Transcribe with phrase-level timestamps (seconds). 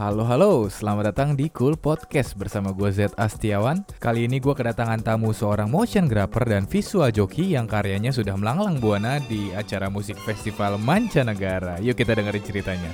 [0.00, 3.84] Halo halo, selamat datang di Cool Podcast bersama gue Z Astiawan.
[4.00, 8.80] Kali ini gue kedatangan tamu seorang motion grapher dan visual joki yang karyanya sudah melanglang
[8.80, 11.84] buana di acara musik festival mancanegara.
[11.84, 12.92] Yuk kita dengerin ceritanya.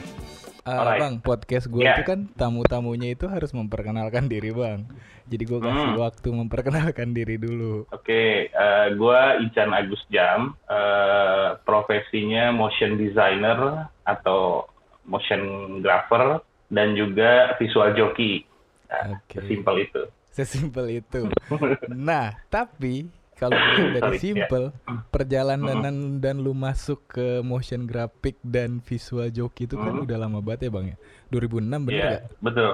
[0.66, 0.98] Uh, Alright.
[0.98, 1.94] bang, podcast gue Yeah.
[1.94, 4.90] itu kan tamu-tamunya itu harus memperkenalkan diri bang.
[5.30, 6.02] Jadi gue kasih Hmm.
[6.02, 7.86] waktu memperkenalkan diri dulu.
[7.94, 14.66] Oke, eh, gua Ican Agus Jam, eh, profesinya motion designer atau
[15.06, 15.42] motion
[15.86, 18.42] grapher dan juga visual joki.
[18.86, 19.38] Nah, Oke.
[19.38, 20.02] Sesimpel itu.
[20.28, 21.20] Sesimpel itu.
[21.88, 23.52] Nah, tapi kalau
[23.92, 24.20] dari Sorry, ya.
[24.20, 24.66] simple,
[25.10, 25.84] perjalanan
[26.16, 30.04] dan lu masuk ke motion graphic dan visual joki itu kan Hmm.
[30.04, 30.96] udah lama banget ya bang ya.
[31.30, 32.22] 2006 bener Iya, gak?
[32.40, 32.72] betul.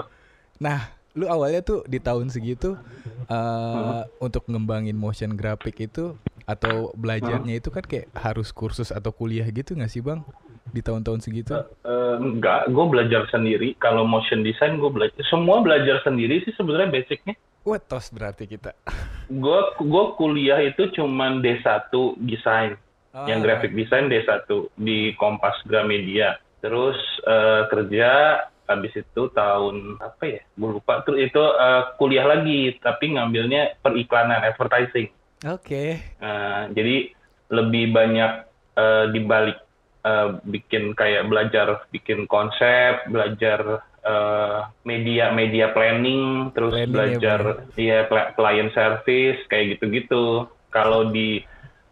[0.59, 0.81] Nah,
[1.13, 2.79] lu awalnya tuh di tahun segitu
[3.27, 4.03] uh, Hmm.
[4.21, 6.15] untuk ngembangin motion graphic itu
[6.45, 10.23] atau belajarnya itu kan kayak harus kursus atau kuliah gitu nggak sih bang?
[10.71, 11.59] Di tahun-tahun segitu?
[11.59, 13.75] Eh, enggak, gue belajar sendiri.
[13.83, 17.35] Kalau motion design gue belajar, semua belajar sendiri sih sebenarnya basicnya.
[17.63, 18.75] Wah, tos berarti kita.
[19.31, 21.91] Gue gue kuliah itu cuman D1
[22.27, 22.79] desain.
[23.29, 24.49] yang Ah, graphic design D1
[24.81, 26.41] di Kompas Gramedia.
[26.65, 26.97] Terus
[27.29, 30.41] eh, kerja habis itu tahun apa ya?
[30.57, 31.05] Gue lupa.
[31.05, 35.13] Terus itu eh, kuliah lagi tapi ngambilnya periklanan advertising.
[35.45, 36.01] Oke.
[36.01, 37.13] Eh, jadi
[37.53, 38.33] lebih banyak
[38.81, 39.61] eh, dibalik
[40.03, 47.41] eh, bikin kayak belajar bikin konsep, belajar eh, media media planning, terus Planning ya, belajar
[47.79, 50.47] iya cli- client service kayak gitu-gitu.
[50.73, 51.43] Kalau di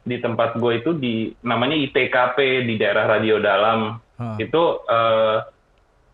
[0.01, 4.01] di tempat gue itu di namanya ITKP di daerah Radio Dalam.
[4.21, 5.39] Ah, itu eh,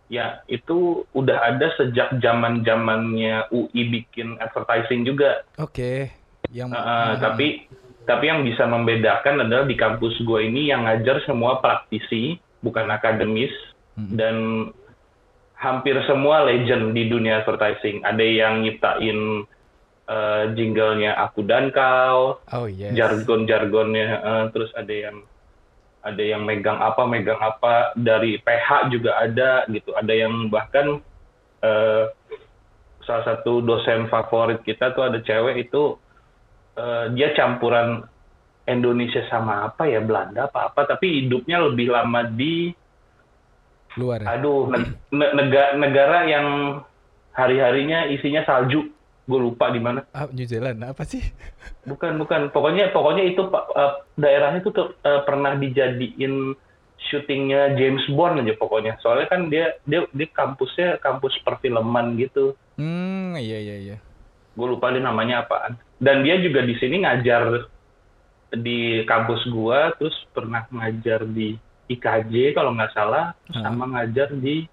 [0.07, 5.43] ya itu udah ada sejak zaman zamannya UI bikin advertising juga.
[5.59, 6.11] Oke.
[6.51, 7.67] Yang Uh, ah, tapi
[8.07, 13.53] tapi yang bisa membedakan adalah di kampus gue ini yang ngajar semua praktisi, bukan akademis,
[13.97, 14.13] Mm.
[14.13, 14.37] dan
[15.57, 18.05] hampir semua legend di dunia advertising.
[18.05, 19.49] Ada yang nyiptain
[20.05, 22.93] uh, jinglenya aku dan kau, Oh yes.
[22.93, 25.25] jargon-jargonnya, uh, terus ada yang
[26.05, 29.97] ada yang megang apa, megang apa dari PH juga ada gitu.
[29.97, 31.01] Ada yang bahkan
[31.65, 32.05] uh,
[33.03, 35.97] salah satu dosen favorit kita tuh ada cewek itu
[36.77, 38.05] eh, dia campuran
[38.67, 39.99] Indonesia sama apa ya?
[40.03, 40.87] Belanda apa apa?
[40.87, 42.71] Tapi hidupnya lebih lama di
[43.97, 44.37] Luar ya?
[44.37, 46.47] aduh ne- ne- negara negara yang
[47.33, 48.93] hari harinya isinya salju.
[49.27, 50.07] Gue lupa di mana.
[50.15, 51.19] Ah, New Zealand apa sih?
[51.83, 52.55] bukan bukan.
[52.55, 56.55] Pokoknya pokoknya itu eh, daerahnya itu tuh eh, pernah dijadiin
[57.11, 58.99] syutingnya James Bond aja pokoknya.
[59.03, 62.55] Soalnya kan dia dia dia kampusnya kampus perfilman gitu.
[62.79, 63.97] Hmm, iya iya iya.
[64.57, 67.69] Gue lupa dia namanya apaan dan dia juga di sini ngajar
[68.55, 71.59] di kampus gua terus pernah ngajar di
[71.91, 73.65] IKJ kalau nggak salah terus Hah?
[73.71, 74.67] sama ngajar di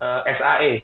[0.00, 0.74] eh, SAE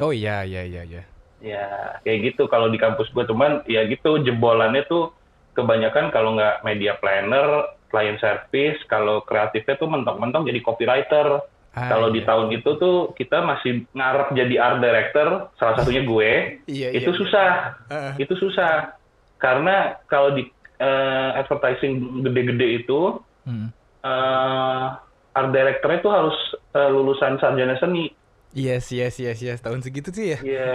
[0.00, 1.02] Oh iya iya iya iya.
[1.42, 1.66] ya
[2.06, 5.10] kayak gitu kalau di kampus gua cuman ya gitu jebolannya tuh
[5.58, 12.12] kebanyakan kalau nggak media planner client service kalau kreatifnya tuh mentok-mentok jadi copywriter Ah, kalau
[12.12, 12.28] di iya.
[12.28, 16.30] tahun itu tuh kita masih ngarep jadi art director salah satunya gue
[16.68, 17.16] Iya, itu iya.
[17.16, 17.50] susah
[17.88, 18.92] Ah, itu susah
[19.40, 20.44] karena kalau di
[20.76, 23.72] eh, advertising gede-gede itu hmm.
[24.04, 24.86] eh,
[25.32, 26.36] art director itu harus
[26.76, 28.12] eh, lulusan sarjana seni
[28.52, 29.64] Yes yes yes yes.
[29.64, 30.38] Tahun segitu sih ya.
[30.44, 30.72] ya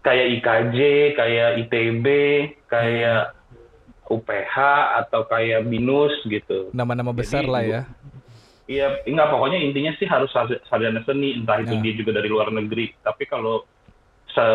[0.00, 0.78] kayak IKJ
[1.12, 2.06] kayak ITB
[2.72, 3.36] kayak
[4.08, 4.56] UPH
[5.04, 7.82] atau kayak BINUS gitu Nama-nama Jadi, besar lah ya.
[8.70, 11.82] Iya, enggak pokoknya intinya sih harus sar- sarjana seni, entah itu Nah.
[11.82, 12.94] dia juga dari luar negeri.
[13.02, 13.66] Tapi kalau
[14.30, 14.46] se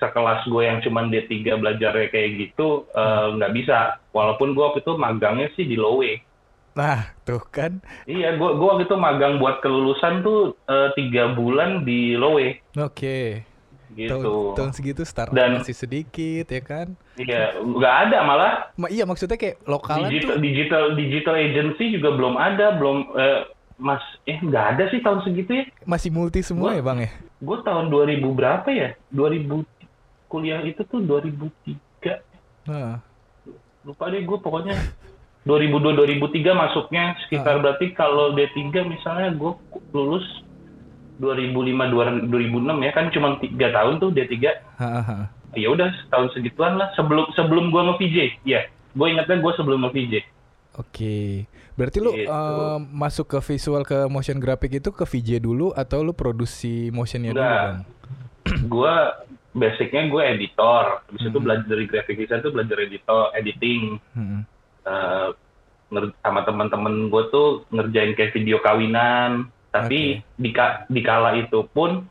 [0.00, 4.00] sekelas gue yang cuman D3 belajarnya kayak gitu, eh, nggak bisa.
[4.10, 6.16] Walaupun gue waktu itu magangnya sih di Lowe.
[6.70, 7.82] Nah, tuh kan.
[8.08, 13.42] Iya, gue gue waktu itu magang buat kelulusan tuh eh, tiga bulan di Lowe, Oke.
[13.42, 13.49] Tahun,
[13.92, 14.54] gitu.
[14.54, 16.94] tahun segitu startup Dan- masih sedikit ya kan.
[17.14, 20.40] Iya, nggak ada malah Ma iya maksudnya kayak lokalan digital, tuh.
[20.40, 23.40] digital digital agency juga belum ada, belum eh,
[23.76, 25.64] mas eh nggak ada sih tahun segitu ya.
[25.84, 27.10] masih multi semua Gua- ya, Bang ya?
[27.40, 28.88] gue tahun 2000 berapa ya?
[29.08, 29.64] 2000
[30.26, 32.20] kuliah itu tuh 2003.
[32.64, 33.00] Nah,
[33.80, 34.76] Lupa deh gue pokoknya
[35.40, 37.60] 2002 2003 masuknya sekitar Ah.
[37.60, 39.52] berarti kalau D3 misalnya gue
[39.90, 40.22] lulus
[41.20, 41.52] 2005
[42.26, 42.32] 2006
[42.80, 44.34] ya kan cuma tiga tahun tuh D3.
[44.74, 45.28] hahaha.
[45.52, 48.16] Ya udah tahun segituan lah sebelum sebelum gue nge-VJ.
[48.42, 50.24] Ya, gue ingatnya gue sebelum nge-VJ.
[50.76, 51.44] Oke.
[51.72, 52.24] Berarti lu Gitu.
[52.24, 57.30] eh, masuk ke visual ke motion graphic itu ke VJ dulu atau lu produksi motionnya
[57.30, 57.42] dulu.
[57.42, 57.74] Bang?
[58.72, 58.94] gue
[59.52, 61.02] basicnya gue editor.
[61.02, 61.42] Habis itu Hmm.
[61.42, 63.98] belajar dari graphic design tuh belajar editor, editing.
[64.12, 64.46] Hmm.
[64.80, 65.28] eh,
[65.90, 71.66] nger- sama teman-teman gue tuh ngerjain kayak video kawinan tapi di ka- di kala itu
[71.70, 72.04] pun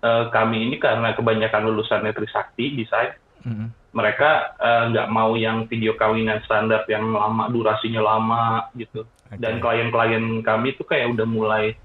[0.00, 3.12] eh, kami ini karena kebanyakan lulusannya Trisakti desain,
[3.44, 3.68] Mm-mm.
[3.92, 9.04] mereka eh, nggak mau yang video kawinan standar yang lama durasinya lama gitu.
[9.04, 9.38] Oke.
[9.38, 11.76] Dan klien-klien kami tuh kayak udah mulai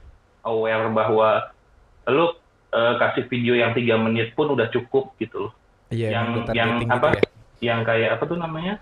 [0.45, 1.49] aware bahwa
[2.07, 2.31] lu
[2.71, 5.53] eh, kasih video yang tiga menit pun udah cukup gitu loh.
[5.93, 7.07] Iya, yang yang targeting apa?
[7.13, 7.23] gitu ya.
[7.65, 8.73] Yang kayak apa tuh namanya?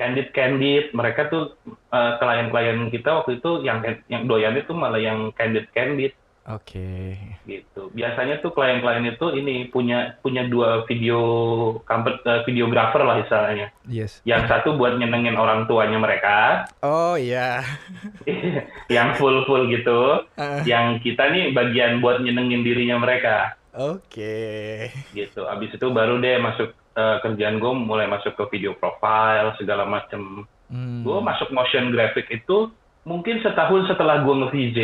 [0.00, 0.96] Candid candid.
[0.96, 6.16] Mereka tuh eh, klien-klien kita waktu itu yang yang doyan itu malah yang candid candid
[6.48, 7.20] Oke.
[7.44, 7.92] gitu.
[7.92, 11.20] Biasanya tuh klien-klien itu ini punya punya dua video
[11.84, 13.68] compet- eh, videographer lah istilahnya.
[13.84, 14.24] Yes.
[14.24, 17.60] Yang satu buat nyenengin orang tuanya mereka, Oh iya.
[18.88, 20.24] yang full full gitu.
[20.40, 24.88] Ah, Yang kita nih bagian buat nyenengin dirinya mereka Oke.
[25.14, 25.46] gitu.
[25.46, 30.44] Abis itu baru deh masuk eh, kerjaan gue mulai masuk ke video profile segala macem.
[30.66, 31.02] Hmm.
[31.02, 32.70] Gue masuk motion graphic itu
[33.02, 34.78] mungkin setahun setelah gue nge-VJ.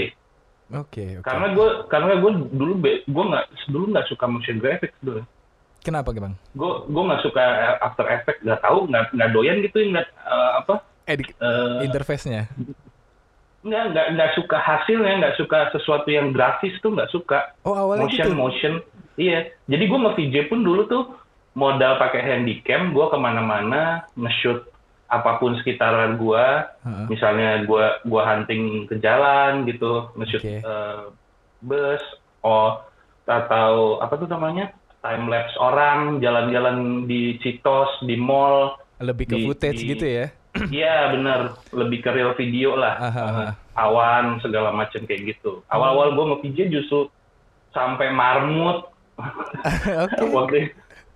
[0.75, 1.23] Oke, oke.
[1.23, 5.23] Karena gue karena gue dulu gue nggak dulu nggak suka motion graphic dulu.
[5.79, 6.35] Kenapa, Bang?
[6.53, 7.43] gue gue nggak suka
[7.79, 10.75] After Effects nggak tahu nggak nggak doyan gitu nggak eh, apa
[11.07, 12.51] Edit eh, interface-nya.
[13.63, 18.07] nggak nggak nggak suka hasilnya nggak suka sesuatu yang grafis tuh nggak suka Oh, awalnya
[18.07, 18.35] motion gitu.
[18.35, 18.73] motion
[19.15, 21.03] iya jadi gue nge-VJ pun dulu tuh
[21.57, 24.61] modal pakai handycam gue ke mana-mana nge-shoot
[25.07, 26.47] apa pun sekitaran gue
[26.85, 27.07] Heeh.
[27.09, 30.57] misalnya gue gua hunting ke jalan gitu nge-shoot Oke.
[30.61, 31.01] eh,
[31.63, 32.03] bus
[32.43, 32.85] oh
[33.25, 34.71] atau apa tuh namanya
[35.01, 40.27] time lapse orang jalan-jalan di Citos di mall Lebih ke Di- footage di- gitu ya.
[40.73, 43.45] Iya bener, lebih ke real video lah, Aha, aha.
[43.77, 45.61] Awan segala macam kayak gitu.
[45.69, 47.13] Awal-awal gue nge-VJ justru
[47.71, 48.89] sampai marmut.
[50.09, 50.33] Oke.
[50.33, 50.57] waktu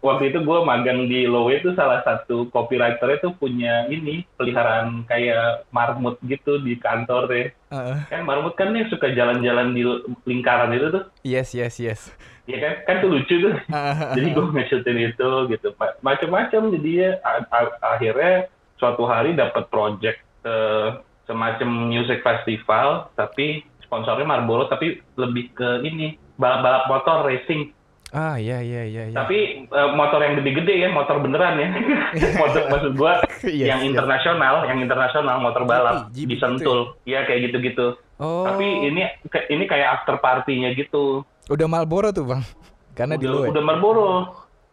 [0.00, 5.68] waktu itu gue magang di Lowe itu salah satu copywriter itu punya ini peliharaan kayak
[5.70, 7.46] marmut gitu di kantor deh.
[7.68, 7.96] Heeh.
[8.08, 9.84] Kan marmut kan nih suka jalan-jalan di
[10.24, 12.00] lingkaran itu tuh, Yes, yes, yes.
[12.48, 12.74] ya kan?
[12.82, 13.54] Kan tuh lucu tuh.
[14.16, 18.48] jadi gue nge-shootin itu gitu Ma- macam-macam jadinya a- a- akhirnya
[18.80, 20.88] suatu hari dapat project eh,
[21.28, 27.70] semacam music festival tapi sponsornya Marlboro tapi lebih ke ini balap-balap motor racing
[28.10, 29.14] Ah, iya, iya, iya, iya.
[29.14, 31.68] tapi eh, motor yang gede-gede ya motor beneran ya
[32.42, 33.88] motor maksud gua Yes, yang yes.
[33.88, 39.00] internasional yang internasional motor balap di gitu Sentul ya kayak gitu-gitu Oh, tapi ini
[39.48, 42.44] ini kayak after party-nya gitu udah Marlboro tuh, Bang.
[42.92, 43.48] Karena di udah, luar.
[43.48, 44.08] udah Marlboro.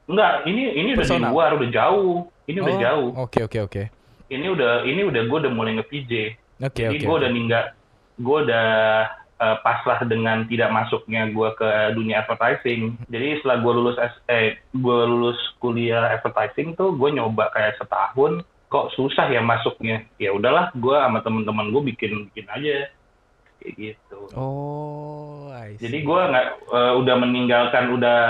[0.04, 1.22] Enggak, ini ini udah Personal.
[1.24, 2.16] di luar, udah jauh.
[2.44, 3.10] Ini udah Oh, jauh.
[3.24, 3.84] Oke, oke, oke.
[4.28, 6.12] Ini udah ini udah gue udah mulai nge-PJ.
[6.60, 7.06] Oke, Jadi oke.
[7.08, 7.20] gue oke.
[7.24, 7.64] udah ninggal,
[8.20, 8.68] gue udah
[9.38, 12.98] eh, pasrah dengan tidak masuknya gue ke dunia advertising.
[13.10, 13.98] Jadi setelah gue lulus
[14.28, 20.04] eh gue lulus kuliah advertising tuh gue nyoba kayak setahun kok susah ya masuknya.
[20.20, 22.92] Ya udahlah, gue sama temen-temen gue bikin bikin aja
[23.64, 24.20] kayak gitu.
[24.36, 25.88] Oh, I see.
[25.88, 28.22] Jadi gue nggak eh, udah meninggalkan udah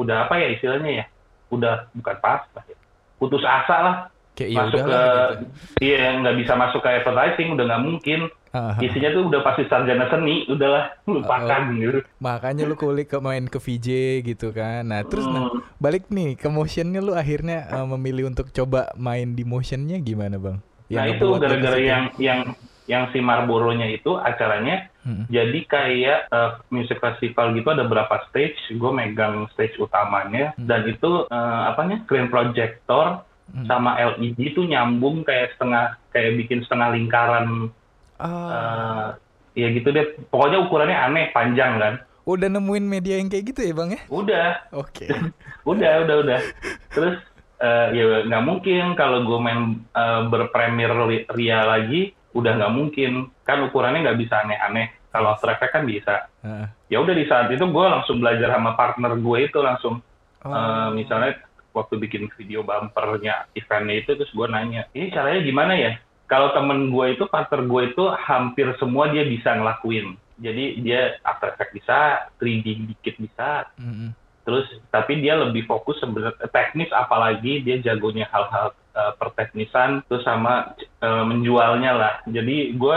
[0.00, 1.04] udah apa ya istilahnya ya?
[1.50, 2.76] Udah bukan pasrah ya.
[3.20, 3.96] Putus asa lah
[4.30, 5.00] Kayak ya masuk udah ke
[5.36, 5.44] gitu.
[5.82, 8.20] iya nggak bisa masuk ke advertising udah nggak mungkin.
[8.50, 8.82] Ah, ah.
[8.82, 12.02] Isinya tuh udah pasti sarjana seni, udahlah lupakan gitu.
[12.18, 13.88] Makanya lu kulik ke main ke VJ
[14.24, 14.82] gitu kan.
[14.82, 15.62] Nah, terus nah, Hmm.
[15.76, 20.58] balik nih ke motionnya lu akhirnya eh, memilih untuk coba main di motionnya gimana, Bang?
[20.90, 22.40] Nah Yang itu ngebuat lu gara-gara yang yang
[22.84, 25.24] yang si Marlboro-nya itu acaranya Hmm.
[25.30, 30.66] jadi kayak eh, music festival gitu ada berapa stage, gue megang stage utamanya Hmm.
[30.66, 33.66] dan itu eh, apanya screen projector Hmm.
[33.66, 37.74] sama LED tuh nyambung kayak setengah kayak bikin setengah lingkaran
[38.14, 39.16] Ah,
[39.56, 43.64] eh, ya gitu deh pokoknya ukurannya aneh panjang kan udah nemuin media yang kayak gitu
[43.64, 44.00] ya, Bang ya?
[44.06, 45.08] udah Oke.
[45.70, 46.40] udah udah udah
[46.88, 47.16] terus
[47.58, 53.10] eh, ya nggak mungkin kalau gue main eh, berpremier ri- ria lagi udah nggak mungkin
[53.42, 56.14] kan ukurannya nggak bisa aneh-aneh kalau After Effects kan bisa
[56.46, 56.66] Heeh.
[56.86, 59.98] ya udah di saat itu gue langsung belajar sama partner gue itu langsung
[60.40, 60.48] Oh.
[60.48, 61.36] Eh, misalnya
[61.72, 65.92] waktu bikin video bumpernya eventnya itu terus gue nanya ini caranya gimana ya?
[66.30, 70.14] Kalau temen gue itu partner gue itu hampir semua dia bisa ngelakuin.
[70.40, 71.98] Jadi dia After Effects bisa
[72.38, 73.68] 3D dikit bisa.
[73.78, 74.16] Mm-mm.
[74.40, 80.74] terus tapi dia lebih fokus sebenarnya teknis apalagi dia jagonya hal-hal eh, perteknisan terus sama
[80.80, 82.14] eh, menjualnya lah.
[82.24, 82.96] Jadi gue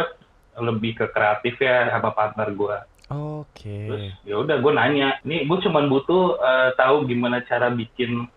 [0.62, 2.78] lebih ke kreatif ya sama partner gue
[3.14, 3.78] Oke.
[3.90, 8.30] terus ya udah gue nanya nih gue cuman butuh eh, tahu gimana cara bikin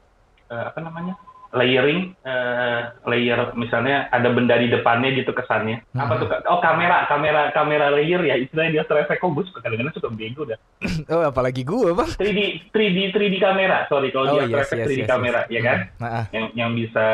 [0.46, 1.14] eh, apa namanya
[1.48, 6.20] layering eh, layer misalnya ada benda di depannya gitu kesannya apa Hmm.
[6.20, 6.40] tuh Kak?
[6.44, 10.42] oh kamera kamera kamera layer ya istilahnya dia terefek kok gue suka kadang-kadang suka bego
[10.44, 10.58] dah
[11.08, 12.10] Oh, apalagi gua, Bang.
[12.12, 15.48] 3D 3D 3D kamera sorry kalau Oh, dia yes, yes, 3D yes, kamera yes.
[15.48, 15.98] ya kan Hmm.
[15.98, 17.06] Nah, ah, yang yang bisa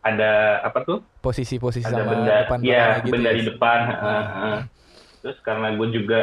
[0.00, 0.32] ada
[0.64, 3.36] apa tuh posisi-posisi ada sama benda depan ya gitu benda ya.
[3.36, 3.92] di depan Hmm.
[3.92, 4.58] heeh, heeh.
[5.20, 6.20] terus karena gue juga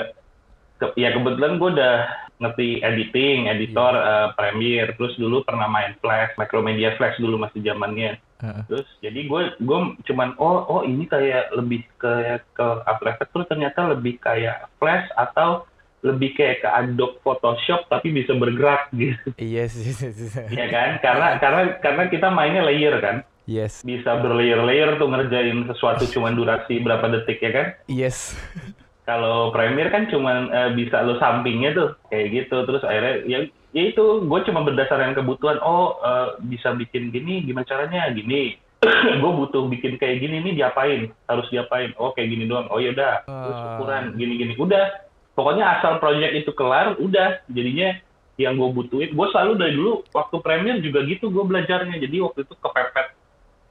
[0.75, 1.96] ke- ya kebetulan gue udah
[2.38, 8.22] ngerti editing, editor, uh, Premiere, terus dulu pernah main Flash, Macromedia Flash dulu masih zamannya.
[8.38, 8.62] Heeh.
[8.70, 13.50] Terus jadi gue gue cuman oh oh ini kayak lebih ke ke After Effects terus
[13.50, 15.65] ternyata lebih kayak Flash atau
[16.06, 19.34] lebih kayak ke Adobe Photoshop tapi bisa bergerak gitu.
[19.41, 20.38] Yes, yes, yes.
[20.53, 21.01] ya kan?
[21.01, 23.25] Karena karena karena kita mainnya layer kan.
[23.48, 23.79] Yes.
[23.79, 27.67] Bisa berlayer-layer tuh ngerjain sesuatu cuman durasi berapa detik ya kan?
[27.88, 28.36] Yes.
[29.07, 32.67] Kalau Premiere kan cuman eh, bisa lo sampingnya tuh kayak gitu.
[32.67, 33.39] Terus akhirnya ya
[33.71, 35.57] ya itu gue cuma berdasarkan kebutuhan.
[35.63, 38.11] Oh eh, bisa bikin gini gimana caranya?
[38.11, 38.59] Gini.
[39.23, 41.07] gue butuh bikin kayak gini nih diapain?
[41.25, 41.95] Harus diapain?
[41.95, 42.67] Oh kayak gini doang.
[42.67, 43.23] Oh ya udah.
[43.23, 43.67] Terus Ah.
[43.79, 44.53] ukuran gini-gini.
[44.59, 45.07] Udah.
[45.33, 47.39] Pokoknya asal project itu kelar, udah.
[47.47, 47.95] Jadinya
[48.37, 51.95] yang gue butuhin, gue selalu dari dulu waktu Premiere juga gitu gue belajarnya.
[51.97, 53.07] Jadi waktu itu kepepet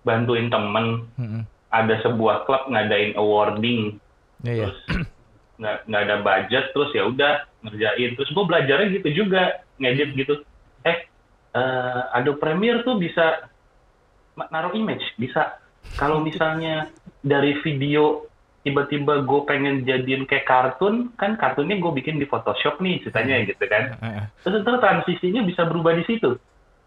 [0.01, 1.43] bantuin temen Mm-mm.
[1.69, 3.99] ada sebuah klub ngadain awarding
[4.47, 4.67] Iya, iya.
[4.71, 4.79] terus
[5.57, 7.33] nggak nggak ada budget terus ya udah
[7.65, 8.11] ngerjain.
[8.17, 10.35] Terus gue belajarnya gitu juga ngedit gitu.
[10.85, 10.99] Eh
[11.57, 13.49] eh, Adobe Premiere tuh bisa
[14.53, 15.61] naruh image bisa.
[15.97, 16.91] Kalau misalnya
[17.23, 18.27] dari video
[18.67, 23.65] tiba-tiba gue pengen jadiin kayak kartun kan kartunnya gue bikin di Photoshop nih ceritanya gitu
[23.71, 23.95] kan.
[24.03, 24.25] Heeh.
[24.43, 26.35] terus ntar transisinya bisa berubah di situ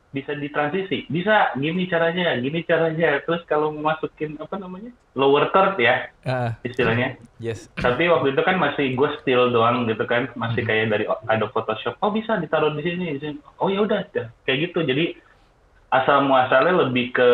[0.10, 1.06] bisa ditransisi.
[1.06, 3.22] Bisa gini caranya gini caranya.
[3.22, 7.18] Terus kalau masukin apa namanya lower third ya Ah, istilahnya.
[7.38, 7.70] Yes.
[7.78, 10.30] tapi waktu itu kan masih gue still doang gitu kan.
[10.34, 11.98] Masih kayak dari Adobe Photoshop.
[12.02, 13.38] Oh bisa ditaruh di sini di sini.
[13.62, 14.28] oh ya udah dah.
[14.50, 14.82] kayak gitu.
[14.82, 15.14] Jadi
[15.90, 17.30] asal muasalnya lebih ke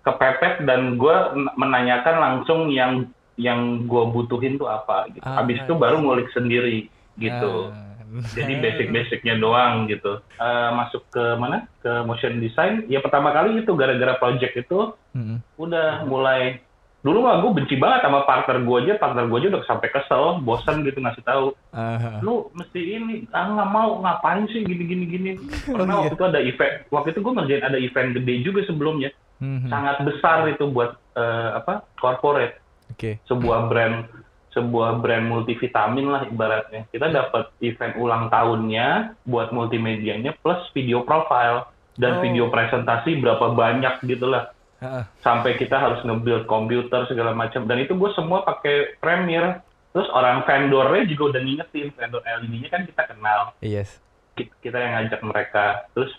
[0.00, 1.16] kepepet dan gue
[1.58, 5.24] menanyakan langsung yang yang gue butuhin tuh apa gitu.
[5.28, 6.88] Ah, habis itu baru ngulik sendiri
[7.20, 7.68] gitu.
[7.68, 7.95] Ah.
[8.32, 10.18] Jadi basic-basicnya doang gitu.
[10.36, 11.64] Eh, masuk ke mana?
[11.78, 12.84] Ke motion design.
[12.86, 15.38] Ya pertama kali itu gara-gara project itu Mm-mm.
[15.56, 16.60] udah mulai.
[17.00, 18.94] Dulu mah gue benci banget sama partner gue aja.
[18.96, 21.46] Partner gue aja udah sampai kesel bosan gitu ngasih tahu.
[21.70, 25.30] Ah, lu mesti ini ah nggak mau ngapain sih gini gini gini
[25.66, 26.10] karena Oh, iya.
[26.10, 29.10] waktu itu ada event waktu itu gue ngerjain ada event gede juga sebelumnya.
[29.36, 29.68] Mhm.
[29.68, 32.56] sangat besar itu buat eh, apa corporate.
[32.86, 33.20] Oke.
[33.26, 34.08] sebuah brand
[34.56, 38.88] sebuah brand multivitamin lah ibaratnya kita dapat event ulang tahunnya
[39.22, 42.20] buat multimedianya plus video profile dan Oh.
[42.20, 45.04] video presentasi berapa banyak gitu lah Heeh.
[45.20, 49.60] sampai kita harus nge-build komputer segala macam dan itu gue semua pakai Premiere
[49.92, 54.00] terus orang vendornya juga udah ngingetin vendor LED-nya kan kita kenal Yes.
[54.32, 56.12] Ki- kita yang ngajak mereka terus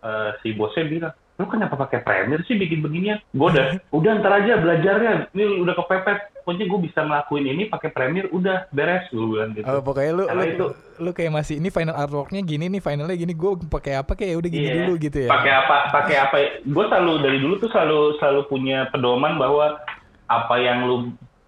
[0.00, 3.16] eh, si bosnya bilang lu kenapa pakai Premiere sih bikin beginian?
[3.32, 5.32] Gue udah udah ntar aja belajarnya.
[5.32, 6.18] Ini udah kepepet.
[6.40, 9.08] Pokoknya gue bisa ngelakuin ini pakai Premiere udah beres.
[9.08, 9.64] Gue bilang gitu.
[9.64, 13.14] Oh, pokoknya lu, Karena lu, itu- lu kayak masih ini final artworknya gini nih, finalnya
[13.14, 14.76] gini, gue pakai apa kayak udah gini Iya.
[14.82, 15.28] dulu gitu ya.
[15.30, 16.36] pakai apa pakai apa?
[16.62, 19.80] Gue selalu dari dulu tuh selalu selalu punya pedoman bahwa
[20.26, 20.96] apa yang lu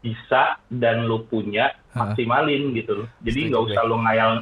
[0.00, 3.08] bisa dan lu punya maksimalin gitu loh.
[3.20, 4.32] Jadi nggak usah lu ngayal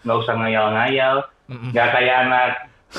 [0.00, 1.14] nggak usah ngayal-ngayal.
[1.50, 2.50] Nggak kayak anak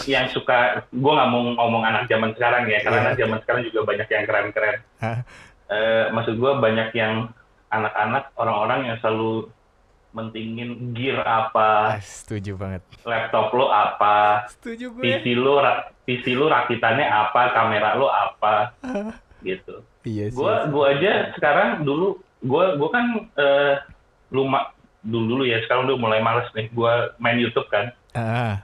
[0.05, 0.57] yang suka
[0.88, 3.05] gue nggak mau ngomong anak zaman sekarang ya karena Iya.
[3.05, 4.77] anak zaman sekarang juga banyak yang keren-keren?
[5.67, 7.13] Eh, maksud gue banyak yang
[7.67, 9.51] anak-anak orang-orang yang selalu
[10.12, 12.83] mentingin gear apa Ah, setuju banget.
[13.01, 15.01] laptop lo apa Setuju gue.
[15.01, 18.75] PC lu ra- PC lu rakitannya apa, kamera lu apa,
[19.41, 19.79] gitu.
[20.03, 20.36] Iya sih.
[20.36, 23.75] Gua gua aja sekarang dulu gua gua kan eh
[24.29, 26.67] luma dulu dulu ya, sekarang udah mulai males nih.
[26.69, 28.60] Gua main YouTube kan, Ah,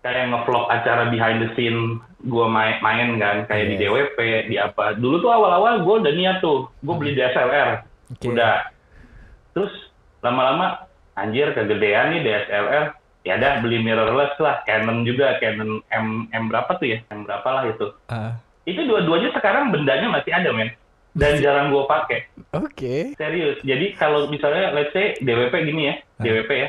[0.00, 3.82] kayak ngevlog acara behind the scene gua main main kan, kayak di Yes.
[3.86, 4.92] DWP, di apa.
[4.96, 8.26] Dulu tuh awal-awal gua udah niat tuh, gua beli DSLR, oke.
[8.28, 8.68] udah.
[9.52, 9.72] Terus
[10.20, 10.84] lama-lama
[11.16, 12.84] anjir kegedean nih DSLR
[13.20, 14.64] ya dah beli mirrorless lah.
[14.64, 16.98] Canon juga Canon M M berapa tuh ya?
[17.12, 17.86] M berapa lah itu.
[18.08, 20.72] Ah, itu dua-duanya sekarang bendanya masih ada men.
[21.10, 22.30] Dan jarang gue pakai.
[22.54, 23.18] Oke.
[23.18, 23.58] serius.
[23.66, 25.94] Jadi kalau misalnya let's say DWP gini ya.
[25.98, 26.22] Ah.
[26.22, 26.68] DWP ya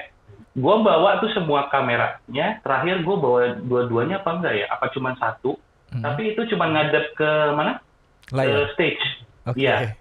[0.53, 5.55] gue bawa tuh semua kameranya terakhir gue bawa dua-duanya apa enggak ya apa cuma satu
[5.87, 5.99] Hmm.
[6.01, 7.83] tapi itu cuma ngadep ke mana
[8.31, 8.63] Layar.
[8.63, 9.03] ke stage
[9.43, 9.59] Oke.
[9.59, 9.91] iya.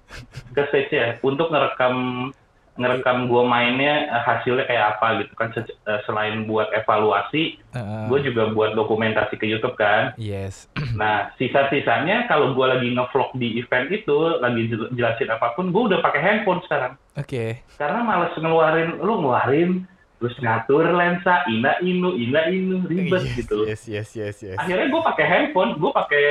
[0.49, 2.31] ke stage ya untuk ngerekam
[2.73, 8.07] ngerekam gue mainnya eh, hasilnya kayak apa gitu kan Se- eh, selain buat evaluasi Ah,
[8.07, 10.71] gue juga buat dokumentasi ke YouTube kan Yes.
[10.95, 15.83] nah sisa-sisanya kalau gue lagi ngevlog di event itu lagi jel- jelasin apa pun gue
[15.87, 17.67] udah pakai handphone sekarang Oke.
[17.75, 23.53] karena males ngeluarin lu ngeluarin terus ngatur lensa ina inu ina inu ribet Yes, gitu
[23.57, 24.57] loh Yes, yes, yes, yes.
[24.57, 26.25] akhirnya gue pakai handphone gue pakai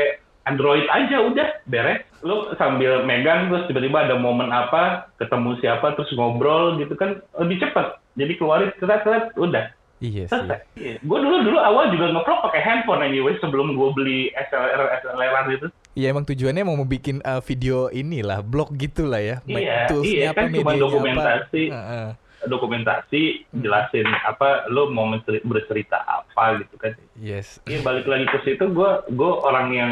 [0.45, 6.09] Android aja udah beres lu sambil megang terus tiba-tiba ada momen apa ketemu siapa terus
[6.13, 9.65] ngobrol gitu kan lebih cepet jadi keluarin keret keret udah
[9.99, 10.31] Iya sih.
[10.31, 10.63] selesai
[11.01, 15.67] gue dulu dulu awal juga ngevlog pakai handphone anyway sebelum gue beli SLR SLR gitu
[15.97, 19.43] Iya emang tujuannya mau bikin uh, video inilah, blog gitulah ya.
[19.43, 21.67] Iya, iya, kan cuma dokumentasi.
[21.67, 21.75] Apa.
[21.75, 22.09] Ah, ah.
[22.41, 23.59] Dokumentasi Hmm.
[23.59, 25.09] jelasin apa lo mau
[25.43, 27.59] bercerita apa gitu kan Yes.
[27.63, 29.91] Iya balik lagi ke situ gue gue orang yang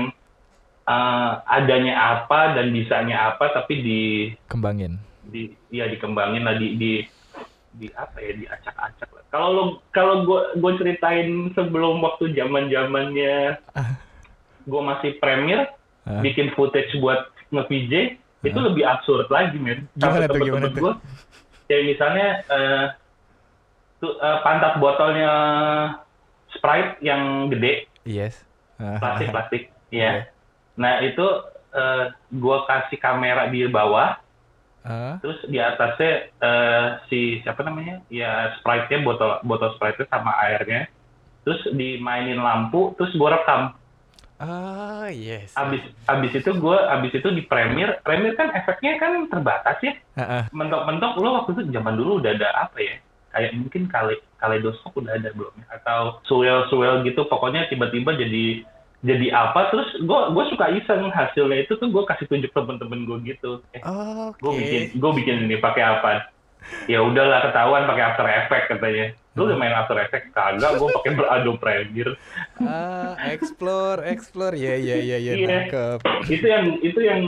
[0.86, 4.02] eh, adanya apa dan bisanya apa tapi di
[4.46, 4.96] Kembangin.
[5.24, 6.92] di ya dikembangin lah di di
[7.74, 9.24] di apa ya diacak-acak lah.
[9.28, 13.60] Kalau lo kalau gue gue ceritain sebelum waktu zaman zamannya
[14.72, 15.68] gue masih premier
[16.02, 16.24] Ah.
[16.24, 17.20] bikin footage buat
[17.52, 19.92] nge-VJ itu lebih absurd lagi men.
[19.92, 20.96] Gimana Sampai tuh, gimana tuh?
[21.68, 22.86] Kayak misalnya eh,
[24.00, 25.32] tuh eh, pantat botolnya
[26.50, 28.40] Sprite yang gede Yes.
[28.80, 28.98] Ah.
[28.98, 30.00] plastik plastik Oke.
[30.00, 30.26] ya
[30.76, 31.26] nah itu
[31.74, 34.18] eh, gua kasih kamera di bawah
[34.88, 35.20] Ah.
[35.20, 40.88] terus di atasnya eh, si siapa namanya ya sprite nya botol botol sprite sama airnya
[41.44, 43.76] terus dimainin lampu terus gua rekam
[44.38, 45.50] Ah, yes.
[45.58, 50.46] abis abis itu gua abis itu di Premiere Premiere kan efeknya kan terbatas ya ah.
[50.54, 52.96] mentok-mentok lo waktu itu zaman dulu udah ada apa ya
[53.34, 55.66] kayak mungkin kale kaleidoskop udah ada belum ya?
[55.82, 58.62] atau suel suel gitu pokoknya tiba-tiba jadi
[59.06, 63.18] jadi apa terus gue gue suka iseng hasilnya itu tuh gue kasih tunjuk temen-temen gue
[63.34, 64.42] gitu eh Oke.
[64.42, 66.30] gue bikin gue bikin ini pakai apa
[66.90, 69.06] ya udahlah ketahuan pakai After Effects katanya
[69.38, 72.18] lu udah main After Effects kagak gue pakai Adobe Premiere
[72.58, 74.58] Ah, explore, explore.
[74.58, 75.34] Ya, ya, ya, ya.
[75.36, 75.46] Iya.
[75.48, 76.00] Nangkep.
[76.28, 77.22] itu yang itu yang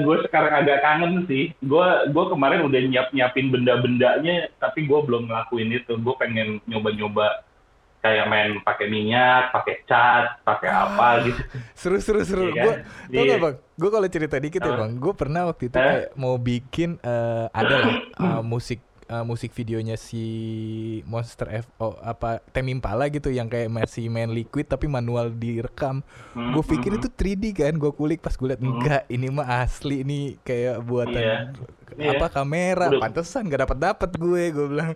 [0.00, 5.26] gue sekarang agak kangen sih gue gue kemarin udah nyiap nyiapin benda-bendanya tapi gue belum
[5.26, 7.42] ngelakuin itu gue pengen nyoba-nyoba
[7.98, 11.42] kayak main pakai minyak pakai cat pakai apa gitu
[11.74, 12.42] Seru, seru, seru.
[12.46, 12.78] Iya Gue, kan?
[12.78, 13.36] tau gak Iya.
[13.42, 13.56] bang?
[13.76, 14.80] Gue kalau cerita dikit ya Apa?
[14.80, 14.92] bang.
[14.96, 15.82] Gue pernah waktu itu Eh?
[15.82, 17.94] kayak mau bikin eh, ada lah
[18.30, 20.24] eh, musik eh, musik videonya si
[21.06, 26.02] Monster F oh, apa Tame Impala gitu yang kayak masih main liquid tapi manual direkam.
[26.34, 27.74] Hmm, Gue pikir hmm, itu 3D kan.
[27.74, 28.78] Gue kulik pas gue liat Hmm.
[28.78, 31.22] enggak, ini mah asli ini kayak buatan
[31.96, 32.18] Iya.
[32.18, 32.90] apa kamera.
[32.90, 33.00] Udah.
[33.00, 34.42] Pantesan gak dapat dapat gue.
[34.50, 34.92] Gue bilang.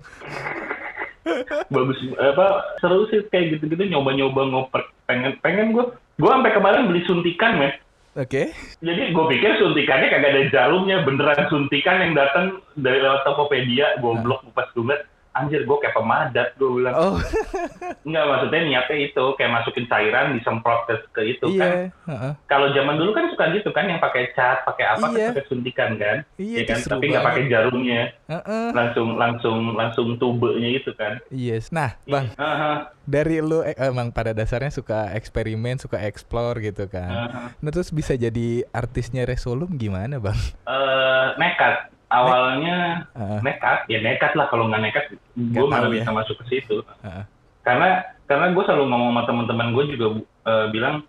[1.70, 2.46] bagus apa
[2.80, 5.84] seru sih kayak gitu-gitu nyoba-nyoba ngoper pengen pengen gue
[6.18, 7.70] gue sampai kemarin beli suntikan ya
[8.18, 8.50] Oke.
[8.82, 11.06] jadi gue pikir suntikannya kagak ada jarumnya.
[11.06, 14.98] Beneran suntikan yang datang dari lewat Tokopedia goblok pas gue
[15.30, 17.16] anjir gue kayak pemadat gue bilang Oh
[18.06, 21.70] Enggak, maksudnya niatnya itu kayak masukin cairan disemprot ke, ke itu kan.
[21.70, 22.08] iya.
[22.08, 22.32] heeh.
[22.46, 25.28] Kalau zaman dulu kan suka gitu kan yang pakai cat, pakai apa, Iya.
[25.28, 26.16] kan pakai suntikan kan.
[26.34, 28.66] Iya, Ya itu kan, tapi nggak pakai jarumnya, Heeh.
[28.72, 31.20] langsung langsung langsung tubenya itu kan.
[31.28, 31.68] Yes.
[31.70, 32.32] Nah, bang.
[32.34, 37.28] Aha, dari lu eh, emang pada dasarnya suka eksperimen, suka explore gitu kan.
[37.28, 37.42] aha.
[37.54, 40.38] Nah terus bisa jadi artisnya Resolum gimana bang?
[40.64, 41.92] Eh, nekat.
[42.10, 43.38] Awalnya Heeh.
[43.40, 46.02] nekat, ya nekat lah kalau nggak nekat, gue mana ya.
[46.02, 46.82] bisa masuk ke situ.
[47.06, 47.24] Heeh.
[47.62, 50.06] Karena karena gue selalu ngomong sama teman-teman gue juga
[50.46, 51.06] eh, bilang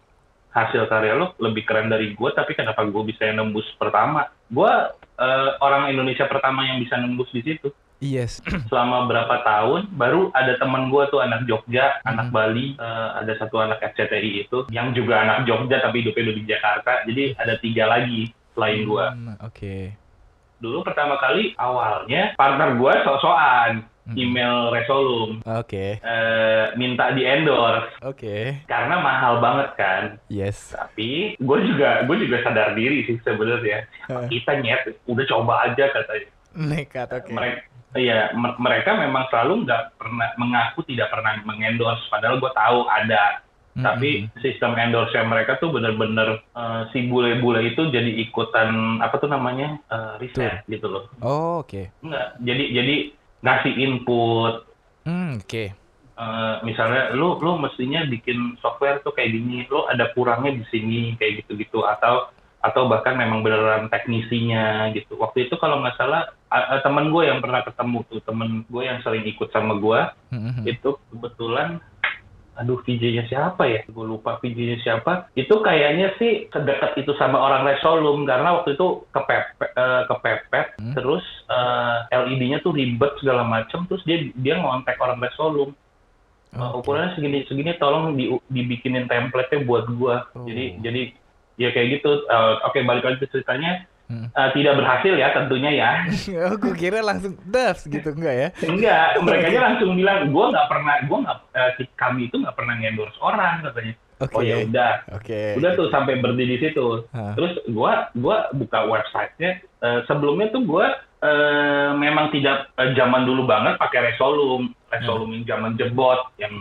[0.52, 4.30] hasil karya lo lebih keren dari gue, tapi kenapa gue bisa yang nembus pertama?
[4.48, 4.70] Gue
[5.18, 7.74] eh, orang Indonesia pertama yang bisa nembus di situ.
[8.02, 8.42] Yes.
[8.70, 12.10] Selama berapa tahun, baru ada teman gue tuh anak Jogja, Mhm.
[12.10, 16.38] anak Bali, eh, ada satu anak SCTI itu, yang juga anak Jogja tapi hidupnya udah
[16.38, 16.92] di Jakarta.
[17.06, 19.06] Jadi ada tiga lagi selain gue.
[19.08, 19.96] Hmm, Oke.
[20.62, 23.72] Dulu pertama kali awalnya partner gue sok-sokan
[24.02, 24.18] Mhm.
[24.18, 25.98] email Resolum Oke.
[25.98, 28.58] eh, minta di endorse Oke.
[28.66, 30.04] karena mahal banget kan.
[30.28, 30.74] Yes.
[30.74, 33.86] Tapi gue juga gue juga sadar diri sih sebenarnya.
[34.08, 34.28] Heeh.
[34.28, 36.30] Kita nyet, udah coba aja katanya.
[36.52, 37.10] Nekat.
[37.12, 37.30] Oke.
[37.32, 42.88] Mereka Iya, me- mereka memang selalu nggak pernah mengaku tidak pernah mengendorse, padahal gue tahu
[42.88, 43.44] ada.
[43.72, 43.88] Mm-mm.
[43.88, 49.80] Tapi sistem endorse mereka tuh bener-bener eh, si bule-bule itu jadi ikutan apa tuh namanya
[49.88, 51.08] eh, riset gitu loh.
[51.20, 51.88] Oh, oke.
[52.04, 52.96] Enggak, jadi jadi
[53.40, 54.54] ngasih input.
[55.04, 55.64] Hmm, oke.
[56.14, 61.16] eh, misalnya lu lu mestinya bikin software tuh kayak gini, lu ada kurangnya di sini
[61.16, 62.28] kayak gitu-gitu atau
[62.62, 65.18] atau bahkan memang beneran teknisinya gitu.
[65.18, 69.02] Waktu itu kalau nggak salah a- temen gue yang pernah ketemu tuh temen gue yang
[69.02, 70.62] sering ikut sama gue Mhm.
[70.68, 71.82] itu kebetulan
[72.60, 73.82] aduh VJ-nya siapa ya?
[73.88, 75.32] Gue lupa VJ-nya siapa.
[75.40, 80.94] Itu kayaknya sih sedekat itu sama orang Resolum karena waktu itu kepepet, eh, kepepet Hmm.
[80.94, 85.72] terus eh, LED-nya tuh ribet segala macem terus dia dia ngontek orang Resolum.
[86.52, 86.84] Eh, Oke.
[86.84, 90.28] ukurannya segini segini tolong di, dibikinin template-nya buat gua.
[90.36, 90.44] Oh.
[90.44, 91.02] Jadi jadi
[91.56, 92.28] ya kayak gitu.
[92.28, 93.88] Eh, Oke balik lagi ke ceritanya.
[94.12, 94.28] Hmm.
[94.28, 95.92] Eh, tidak berhasil ya tentunya ya.
[96.52, 98.48] oh, gue kira langsung das gitu enggak ya?
[98.68, 101.38] Enggak, mereka aja langsung bilang, gue nggak pernah, gue nggak,
[101.80, 103.96] si- kami itu nggak pernah endorse orang katanya.
[104.22, 104.36] Oke.
[104.38, 105.58] Oh ya udah, Oke.
[105.58, 107.08] udah tuh sampai berhenti di situ.
[107.10, 107.34] Hah.
[107.34, 109.66] Terus gue, gua buka websitenya.
[109.82, 110.86] eh, sebelumnya tuh gue
[111.26, 116.54] eh, memang tidak eh, zaman dulu banget pakai Resolum, Resolum yang zaman jebot, yang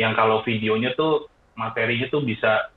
[0.00, 2.71] yang kalau videonya tuh materinya tuh bisa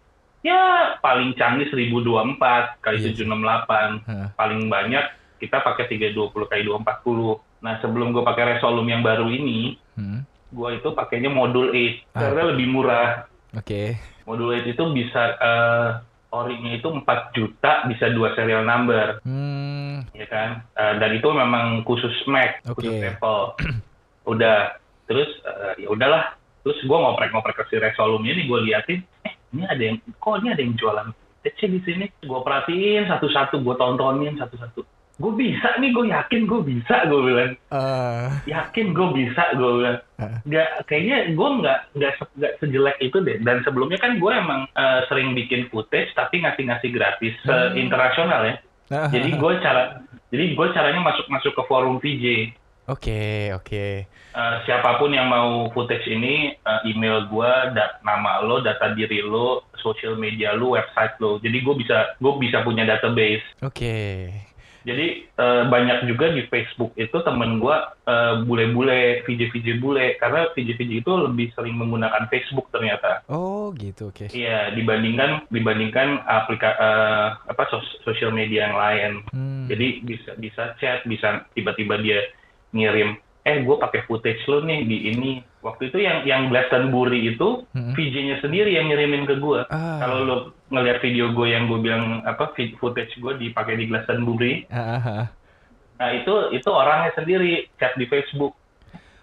[0.45, 0.62] ya
[1.01, 3.17] paling canggih 1024 kali Yes.
[3.17, 4.27] 768 Hah.
[4.38, 5.01] paling banyak
[5.36, 7.41] kita pakai 320 kali 240.
[7.60, 10.21] Nah sebelum gue pakai Resolum yang baru ini, Hmm.
[10.47, 12.21] gue itu pakainya modul 8 Ah.
[12.21, 13.25] karena lebih murah.
[13.51, 13.97] Oke.
[14.23, 15.89] Modul 8 itu bisa eh
[16.29, 20.03] orinya itu 4 juta, bisa dua serial number, Hmm.
[20.12, 20.49] ya kan?
[20.69, 23.08] Eh, dan itu memang khusus Mac, khusus Oke.
[23.10, 23.43] Apple.
[24.25, 26.36] Udah, terus eh, ya udahlah.
[26.62, 28.99] Terus gue ngoprek-ngoprek ke si Resolum ini, gue liatin,
[29.51, 32.05] ini ada yang, kok ini ada yang jualan footage di sini?
[32.19, 34.81] Gue perhatiin satu-satu, gue tontonin satu-satu.
[35.15, 37.55] Gue bisa nih, gue yakin gue bisa, gue bilang.
[37.71, 39.97] Eh, Yakin gue bisa, gue bilang.
[40.17, 40.38] Heeh.
[40.43, 43.39] Nggak, kayaknya gue nggak, nggak, se- sejelek itu deh.
[43.39, 47.55] Dan sebelumnya kan gue emang eh, sering bikin footage, tapi ngasih-ngasih gratis, Hmm.
[47.71, 48.55] eh, internasional ya.
[49.08, 52.51] Jadi gue cara, jadi gue caranya masuk-masuk ke forum VJ.
[52.86, 53.86] Oke, oke.
[54.36, 59.24] Eh, siapa pun yang mau footage ini, eh, email gue, dat nama lo, data diri
[59.24, 61.39] lo, social media lo, website lo.
[61.39, 63.48] Jadi gue bisa, gue bisa punya database.
[63.63, 64.28] Oke.
[64.86, 70.91] Jadi eh, banyak juga di Facebook itu temen gue eh, bule-bule, VJ-VJ bule, karena VJ-VJ
[71.02, 73.24] itu lebih sering menggunakan Facebook ternyata.
[73.32, 74.12] Oh, gitu.
[74.12, 74.28] Oke.
[74.30, 79.12] Iya, dibandingkan dibandingkan aplika eh, apa sos- sosial media yang lain.
[79.32, 79.65] Hmm.
[79.71, 82.19] Jadi bisa bisa chat, bisa tiba-tiba dia
[82.76, 85.31] ngirim, eh gue pakai footage lo nih di ini.
[85.62, 87.93] Waktu itu yang yang Glastonbury itu Mm-mm.
[87.93, 89.62] VJ-nya sendiri yang ngirimin ke gue.
[89.69, 90.01] Ah.
[90.01, 90.36] Kalau lo
[90.73, 92.49] ngelihat video gue yang gue bilang apa
[92.81, 95.25] footage gue dipakai di Glastonbury, Ah, ah, ah.
[96.01, 98.58] nah itu itu orangnya sendiri chat di Facebook.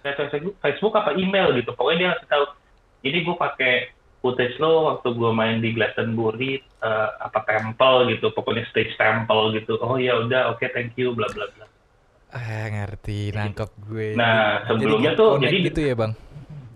[0.06, 1.74] Chat Facebook, Facebook apa email gitu.
[1.74, 2.44] Pokoknya dia ngasih tahu,
[3.02, 3.74] ini gue pakai
[4.22, 9.82] footage lo waktu gue main di Glastonbury eh, apa temple gitu, pokoknya stage temple gitu.
[9.82, 11.66] Oh ya udah, oke thank you, bla bla bla.
[12.32, 14.16] Ah, ngerti, nangkep gue.
[14.16, 16.12] Nah, sebelumnya jadi tuh, jadi- gitu ya, Bang?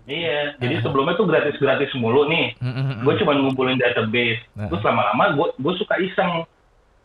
[0.07, 0.81] Iya, jadi Ah.
[0.85, 2.55] sebelumnya tuh gratis-gratis mulu nih.
[2.63, 2.97] Mm, mm.
[3.03, 4.39] Gue cuma ngumpulin database.
[4.55, 4.71] Nah.
[4.71, 6.47] Terus lama-lama gue gue suka iseng.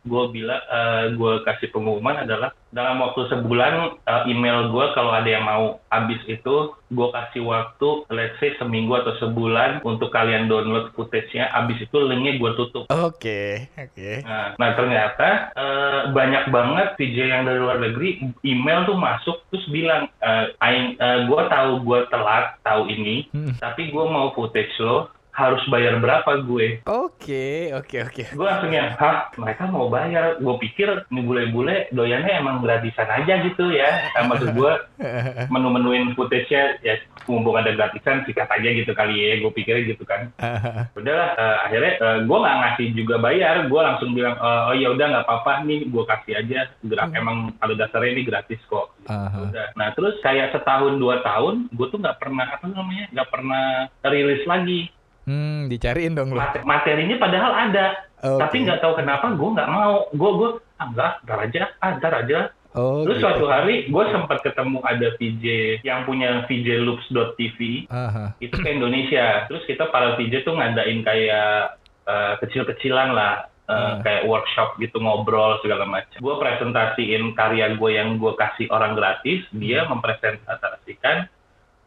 [0.03, 5.29] Gue bilang, eh, gue kasih pengumuman adalah dalam waktu sebulan eh, email gue kalau ada
[5.31, 10.91] yang mau habis itu, gue kasih waktu, let's say seminggu atau sebulan untuk kalian download
[10.99, 11.55] footage-nya.
[11.55, 12.91] Habis itu linknya gue tutup.
[12.91, 14.11] Oke, oke.
[14.27, 19.67] Nah, nah ternyata eh, banyak banget VJ yang dari luar negeri email tuh masuk terus
[19.71, 23.55] bilang, eh, "Aing, eh, gue tahu gue telat tahu ini, Hmm.
[23.63, 26.85] tapi gue mau footage lo harus bayar berapa gue?
[26.85, 28.23] Oke, oke, oke.
[28.31, 30.37] Gue langsung yang, hah mereka mau bayar?
[30.37, 34.13] Gue pikir nih bule-bule doyannya emang gratisan aja gitu ya.
[34.13, 34.73] Nah, maksud gue
[35.53, 40.29] menu-menuin footage-nya ya mumpung ada gratisan sikat aja gitu kali ya.Gue pikir gitu kan.
[40.99, 41.93] Udahlah, eh, akhirnya
[42.23, 43.65] gue nggak ngasih juga bayar.
[43.67, 46.61] Gue langsung bilang, "Eh, oh ya udah nggak apa-apa nih, gue kasih aja.
[46.85, 48.93] Gra- Emang pada dasarnya ini gratis kok.
[49.09, 49.49] Aha.
[49.49, 49.67] Udah.
[49.75, 53.65] Nah terus kayak setahun dua tahun, gue tuh nggak pernah apa namanya, nggak pernah
[54.05, 54.93] rilis lagi.
[55.23, 56.43] Hmm, dicariin dong lo.
[56.43, 57.87] Mate- materinya padahal ada,
[58.23, 58.41] Oke.
[58.43, 60.11] tapi nggak tahu kenapa gue nggak mau.
[60.11, 60.51] Gue gue
[60.83, 62.39] ah, enggak, ntar aja, ah, ntar aja.
[62.73, 63.25] Oh, Terus gitu.
[63.29, 65.45] suatu hari gue sempat ketemu ada VJ
[65.85, 67.59] yang punya VJLoops.tv
[67.93, 68.33] Aha.
[68.41, 69.45] itu ke Indonesia.
[69.47, 71.77] Terus kita para VJ tuh ngadain kayak
[72.09, 73.47] eh, kecil-kecilan lah.
[73.73, 74.05] Hmm.
[74.05, 76.19] kayak workshop gitu ngobrol segala macam.
[76.21, 81.31] Gue presentasiin karya gue yang gue kasih orang gratis, dia mempresentasikan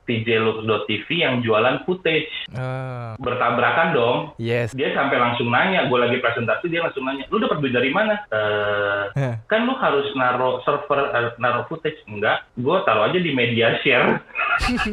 [0.06, 2.30] VJLoops.tv yang jualan footage.
[2.54, 4.18] Ah, Bertabrakan dong.
[4.38, 4.72] yes.
[4.72, 8.22] Dia sampai langsung nanya, gue lagi presentasi dia langsung nanya, lu dapat duit dari mana?
[8.30, 9.36] Eh, Hah.
[9.50, 12.46] kan lu harus naro server, eh, naro footage enggak?
[12.56, 14.22] Gue taruh aja di media share,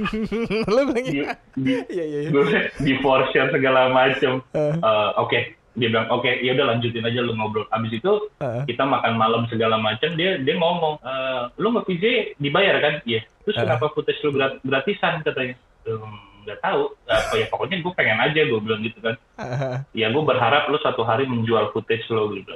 [0.74, 1.32] lo bilang di, iya.
[1.54, 2.04] di, iya.
[2.04, 2.20] iya.
[2.32, 2.44] gue
[2.80, 4.40] di force share segala macem.
[4.52, 5.38] Ah, Eh, Oke,
[5.72, 7.64] dia bilang oke, ya udah lanjutin aja lu ngobrol.
[7.72, 8.12] Abis itu
[8.44, 8.62] ah.
[8.68, 12.04] kita makan malam segala macam, dia dia ngomong, "Eh, lu nge PJ
[12.36, 12.94] dibayar kan?
[13.08, 13.24] Iya.
[13.48, 13.62] Terus Ah.
[13.64, 15.56] kenapa footage lu grat- gratisan katanya?
[15.88, 16.92] "Hmm, nggak tahu.
[17.08, 19.16] Apa ya pokoknya gue pengen aja gue bilang gitu kan.
[19.40, 19.80] Ah.
[19.96, 22.52] Ya gue berharap lu suatu hari menjual footage lo gitu.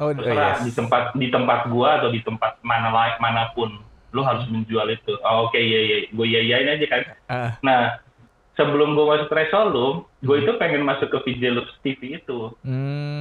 [0.00, 0.64] Oh, oh, terserah yes.
[0.64, 2.88] di tempat di tempat gua atau di tempat mana
[3.20, 3.68] mana pun
[4.16, 8.00] lu harus menjual itu oh, oke iya iya gue iya iyain aja kan Ah, nah
[8.60, 11.18] sebelum gua masuk Resolum gue itu pengen masuk ke
[11.48, 13.19] Loops TV itu hmm.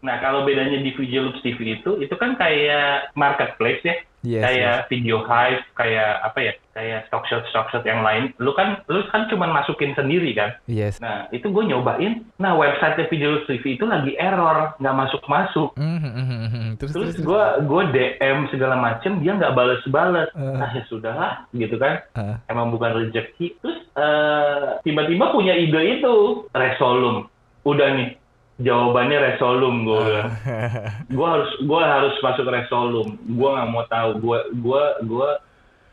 [0.00, 3.96] Nah kalau bedanya di VJ Loops TV itu itu kan kayak marketplace ya.
[4.20, 8.36] Yes, kayak video hive kayak apa ya kayak stock shot stock shot yang lain.
[8.36, 10.60] Lu kan lu kan cuma masukin sendiri kan?
[10.68, 11.00] Yes.
[11.00, 12.20] nah itu gue nyobain.
[12.36, 16.76] Nah website VJ Loops TV itu lagi error nggak masuk masuk Hmm, hmm.
[16.76, 20.28] Terus, terus terus, gue gue DM segala macem dia nggak bales-bales.
[20.36, 20.52] Eh.
[20.52, 22.04] nah ya sudahlah gitu kan.
[22.12, 22.36] Ah.
[22.52, 23.56] emang bukan rezeki.
[23.64, 27.24] Terus eh, tiba-tiba punya ide itu resolum.
[27.64, 28.19] Udah nih
[28.60, 30.30] jawabannya resolum gue bilang.
[30.44, 31.04] Ah.
[31.08, 33.08] gue harus gue harus masuk resolum.
[33.24, 34.10] Gue nggak mau tahu.
[34.20, 35.30] Gue gue gue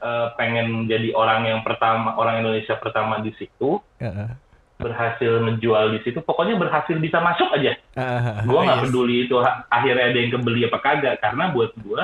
[0.03, 4.37] eh, pengen jadi orang yang pertama orang Indonesia pertama di situ Ah.
[4.77, 6.21] berhasil menjual di situ.
[6.21, 7.73] Pokoknya berhasil bisa masuk aja.
[7.97, 8.85] Ah, gue nggak yes.
[8.85, 9.35] peduli itu
[9.73, 11.15] akhirnya ada yang kebeli apa kagak.
[11.23, 12.01] Karena buat gue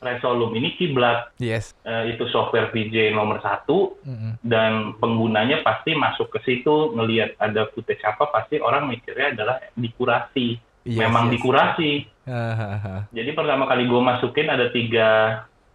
[0.00, 1.28] Resolume ini kiblat.
[1.36, 1.76] Yes.
[1.84, 4.40] Eh, itu software VJ nomor satu Mm-mm.
[4.40, 10.56] dan penggunanya pasti masuk ke situ ngelihat ada footage apa pasti orang mikirnya adalah dikurasi.
[10.88, 11.32] Yes, Memang yes.
[11.36, 11.90] dikurasi.
[12.24, 12.96] Hahaha.
[13.12, 15.08] Jadi pertama kali gue masukin ada tiga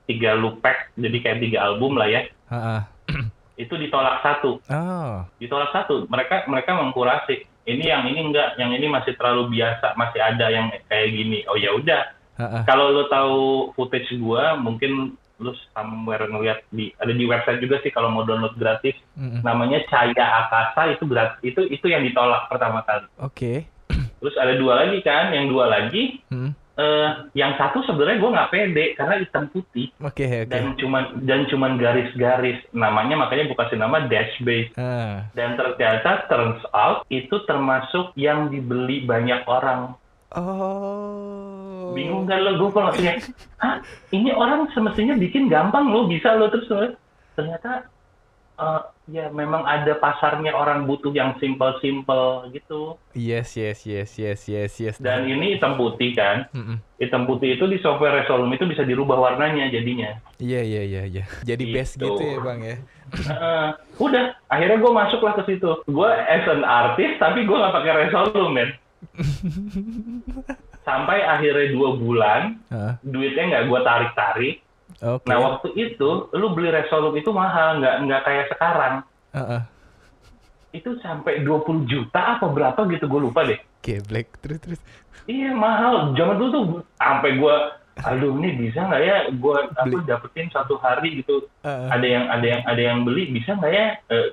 [0.05, 2.25] tiga loop pack, jadi kayak tiga album lah ya.
[2.49, 2.89] Ha-ha.
[3.61, 5.21] Itu ditolak satu, Oh.
[5.37, 6.09] ditolak satu.
[6.09, 7.45] Mereka mereka mengkurasi.
[7.65, 11.41] Ini yang ini enggak, yang ini masih terlalu biasa, masih ada yang kayak gini.
[11.49, 12.14] Oh ya udah.
[12.37, 13.37] Kalau lo tahu
[13.73, 18.55] footage gua, mungkin lu somewhere ngeliat di ada di website juga sih kalau mau download
[18.55, 18.95] gratis.
[19.19, 19.43] Mm-mm.
[19.43, 21.39] Namanya Caya Akasa itu gratis.
[21.43, 23.07] Itu itu yang ditolak pertama kali.
[23.19, 23.67] Oke.
[24.23, 26.51] Terus ada dua lagi kan, yang dua lagi Mm.
[26.75, 29.87] eh yang satu sebenarnya gua nggak pede karena hitam putih.
[30.03, 30.51] Oke, oke.
[30.51, 35.23] dan cuman dan cuman garis-garis namanya makanya bukan kasih nama dash base Ah.
[35.31, 39.95] dan ternyata turns out itu termasuk yang dibeli banyak orang
[40.35, 41.91] Oh.
[41.91, 43.23] bingung kan lo gue kalau kayak
[43.57, 43.79] ah
[44.11, 46.91] ini orang semestinya bikin gampang lo bisa lo terus lo
[47.33, 47.87] ternyata
[48.55, 54.71] eh, ya memang ada pasarnya orang butuh yang simple-simple gitu Yes, yes, yes, yes, yes,
[54.75, 54.95] yes.
[54.97, 56.83] dan ini hitam putih kan Mm-mm.
[56.97, 61.23] hitam putih itu di software Resolume itu bisa dirubah warnanya jadinya Iya, iya, iya, iya.
[61.47, 62.11] Jadi best Gitu.
[62.11, 62.75] gitu ya, Bang ya.
[63.15, 63.67] Heeh.
[64.01, 68.51] udah akhirnya gue masuklah ke situ gue as an artist tapi gue nggak pakai Resolume
[68.51, 68.69] men
[70.81, 72.93] sampai akhirnya dua bulan Heeh.
[73.03, 74.55] duitnya nggak gue tarik tarik
[75.01, 75.25] Oke.
[75.25, 78.93] nah waktu itu lu beli Resolume itu mahal nggak nggak kayak sekarang
[79.33, 79.61] Heeh.
[80.73, 84.79] itu sampai 20 juta apa berapa gitu gue lupa deh Geblek terus terus.
[85.25, 86.63] iya mahal zaman dulu tuh
[86.95, 87.55] sampai gue
[87.95, 91.87] aduh ini bisa nggak ya gue aku dapetin satu hari gitu Heeh.
[91.89, 94.27] ada yang ada yang ada yang beli bisa nggak ya Eh,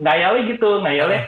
[0.00, 1.22] ngayalnya gitu ngayalnya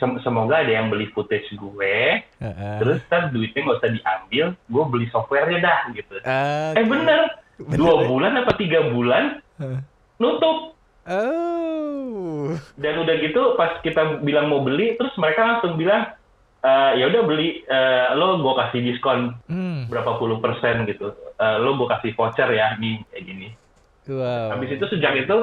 [0.00, 2.76] Sem- semoga ada yang beli footage gue Heeh.
[2.80, 7.76] terus kan duitnya nggak usah diambil gue beli softwarenya dah gitu Ah, eh bener Bener,
[7.76, 9.80] dua bulan apa tiga bulan Heeh.
[10.16, 12.56] nutup Oh.
[12.76, 16.12] dan udah gitu pas kita bilang mau beli terus mereka langsung bilang
[16.60, 19.84] "Eh, ya udah beli eh, lo gue kasih diskon Hmm.
[19.86, 23.48] berapa puluh persen gitu Eh, lo gue kasih voucher ya nih kayak gini
[24.08, 24.56] Wow.
[24.56, 25.36] habis itu sejak itu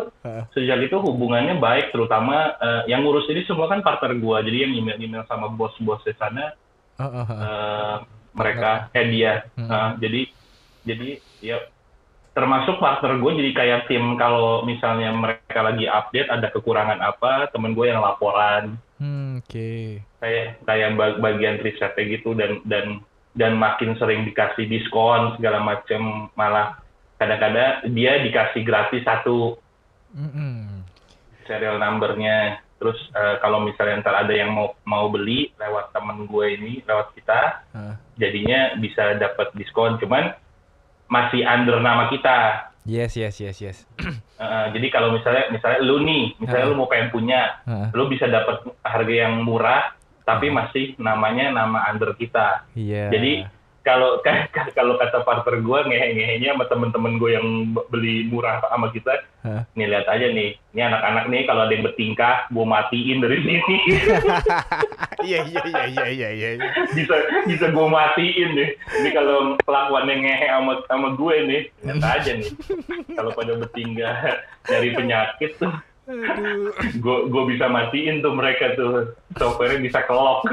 [0.52, 4.74] sejak itu hubungannya baik terutama eh, yang ngurus ini semua kan partner gua jadi yang
[4.74, 6.52] email email sama bos-bos di sana
[6.98, 7.96] eh,
[8.34, 9.70] mereka eh dia Hmm.
[9.70, 10.22] Eh, jadi
[10.84, 11.58] jadi ya
[12.32, 17.74] termasuk partner gue jadi kayak tim kalau misalnya mereka lagi update ada kekurangan apa temen
[17.74, 20.02] gue yang laporan Hmm, oke.
[20.18, 23.02] kayak kayak ba- bagian risetnya gitu dan dan
[23.38, 26.78] dan makin sering dikasih diskon segala macam malah
[27.18, 29.58] kadang-kadang dia dikasih gratis satu
[30.12, 30.82] Mm-mm.
[31.44, 36.46] serial numbernya terus eh, kalau misalnya ntar ada yang mau mau beli lewat temen gue
[36.52, 37.40] ini lewat kita
[37.74, 37.94] Heeh.
[38.16, 40.38] jadinya bisa dapat diskon cuman
[41.08, 43.78] masih under nama kita Yes, yes, yes, yes.
[44.38, 46.70] Eh, jadi kalau misalnya misalnya lu nih misalnya Ah.
[46.70, 47.90] lu mau pengen punya Heeh.
[47.92, 53.10] lu bisa dapat harga yang murah tapi masih namanya nama under kita Iya.
[53.10, 53.50] jadi
[53.88, 54.20] kalau
[54.78, 57.48] kalau kata partner gue ngehe-ngehenya sama temen-temen gue yang
[57.88, 59.64] beli murah sama kita Hah?
[59.80, 63.78] nih lihat aja nih ini anak-anak nih kalau ada yang bertingkah gue matiin dari sini
[65.28, 66.50] Iya, iya, iya, iya, iya, iya.
[66.60, 66.70] iya.
[66.94, 67.16] bisa
[67.48, 68.70] bisa gue matiin nih
[69.02, 72.52] ini kalau kelakuan yang ngehe sama sama gue nih lihat aja nih
[73.16, 74.16] kalau pada bertingkah
[74.68, 75.72] dari penyakit tuh
[77.00, 80.44] gue gue bisa matiin tuh mereka tuh softwarenya bisa kelok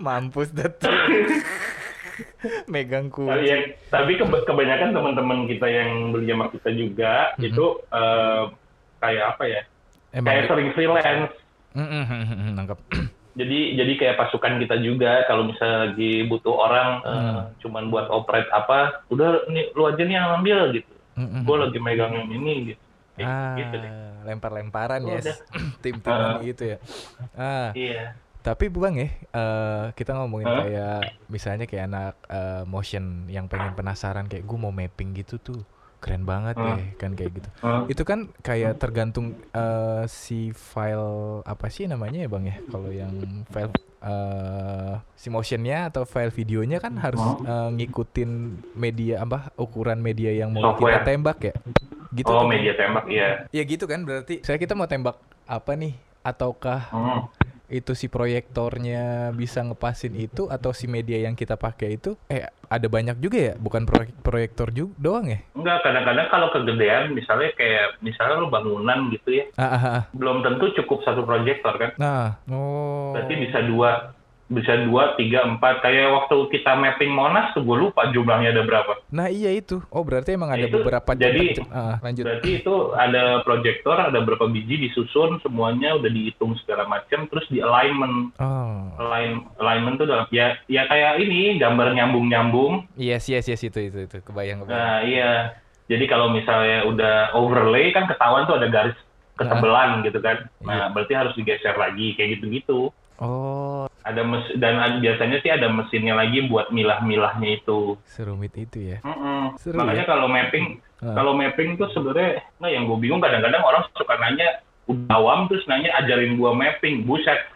[0.00, 0.92] mampus tuh.
[2.72, 3.48] Megang tapi, kunci.
[3.48, 3.56] ya,
[3.88, 7.44] tapi keba- kebanyakan teman-teman kita yang beli sama kita juga Mhm.
[7.44, 8.42] itu eh,
[8.96, 9.62] kayak apa ya
[10.14, 11.32] Emang kayak sering freelance
[12.56, 12.78] nangkep.
[13.40, 17.44] jadi jadi kayak pasukan kita juga kalau misalnya lagi butuh orang eh, Hmm.
[17.60, 21.44] cuman buat operate apa udah nih lu aja nih yang ambil gitu Mm-mm.
[21.44, 22.82] gue lagi megang yang ini gitu
[23.16, 23.92] Kayak Ah, gitu deh
[24.28, 25.36] lempar-lemparan ya, udah.
[25.84, 26.78] tim-timan gitu ya.
[27.32, 28.12] Ah, iya
[28.46, 30.58] tapi bu bang ya, eh, kita ngomongin Hah?
[30.60, 35.60] kayak misalnya kayak anak eh, motion yang pengen penasaran kayak gue mau mapping gitu tuh,
[35.98, 36.78] keren banget Hmm.
[36.78, 37.48] deh kan kayak gitu.
[37.58, 37.84] Hmm.
[37.86, 42.56] Itu kan kayak tergantung eh, si file apa sih namanya ya bang ya?
[42.64, 48.30] Kalau yang file eh, si motionnya atau file videonya kan harus eh, ngikutin
[48.72, 51.02] media apa ukuran media yang mau Software.
[51.02, 51.54] kita tembak ya?
[52.08, 52.54] Gitu oh tuh, Bang.
[52.54, 54.38] media tembak iya Ya gitu kan berarti.
[54.40, 55.98] Saya kita mau tembak apa nih?
[56.22, 57.26] Ataukah Hmm.
[57.66, 62.86] Itu si proyektornya bisa ngepasin itu atau si media yang kita pakai itu eh ada
[62.90, 63.54] banyak juga ya?
[63.58, 65.38] Bukan proyek proyektor juga doang ya?
[65.54, 70.02] Enggak, kadang-kadang kalau kegedean, misalnya kayak, misalnya lu bangunan gitu ya, ah, ah, ah.
[70.14, 73.14] belum tentu cukup satu proyektor kan, nah oh.
[73.14, 74.15] Berarti bisa dua.
[74.46, 75.82] Bisa dua, tiga, empat.
[75.82, 79.02] Kayak waktu kita mapping Monas tuh gue lupa jumlahnya ada berapa.
[79.10, 79.82] Nah iya itu.
[79.90, 82.22] Oh berarti emang ada Itu, beberapa jadi- ah, lanjut.
[82.22, 87.58] Berarti itu ada proyektor, ada berapa biji disusun, semuanya udah dihitung segala macam, terus di
[87.58, 88.30] alignment.
[88.38, 88.86] Oh.
[89.02, 92.86] Align, alignment tuh dalam ya ya kayak ini gambar nyambung-nyambung.
[92.94, 94.78] Yes yes yes itu itu itu kebayang kebayang.
[94.78, 95.30] Nah, iya.
[95.86, 98.98] Jadi kalau misalnya udah overlay kan ketahuan tuh ada garis
[99.38, 100.50] ketebelan gitu kan.
[100.64, 102.90] Nah, berarti harus digeser lagi kayak gitu-gitu.
[103.18, 107.98] Oh Ada mes dan biasanya sih ada mesinnya lagi buat milah-milahnya itu.
[108.06, 108.98] serumit itu ya.
[109.02, 109.58] Mm-mm.
[109.58, 110.08] Seru Makanya ya?
[110.08, 111.12] kalau mapping, Ah.
[111.12, 115.66] kalau mapping tuh sebenarnya, nah yang gue bingung kadang-kadang orang suka nanya udah awam terus
[115.66, 117.36] nanya ajarin gua mapping, buset.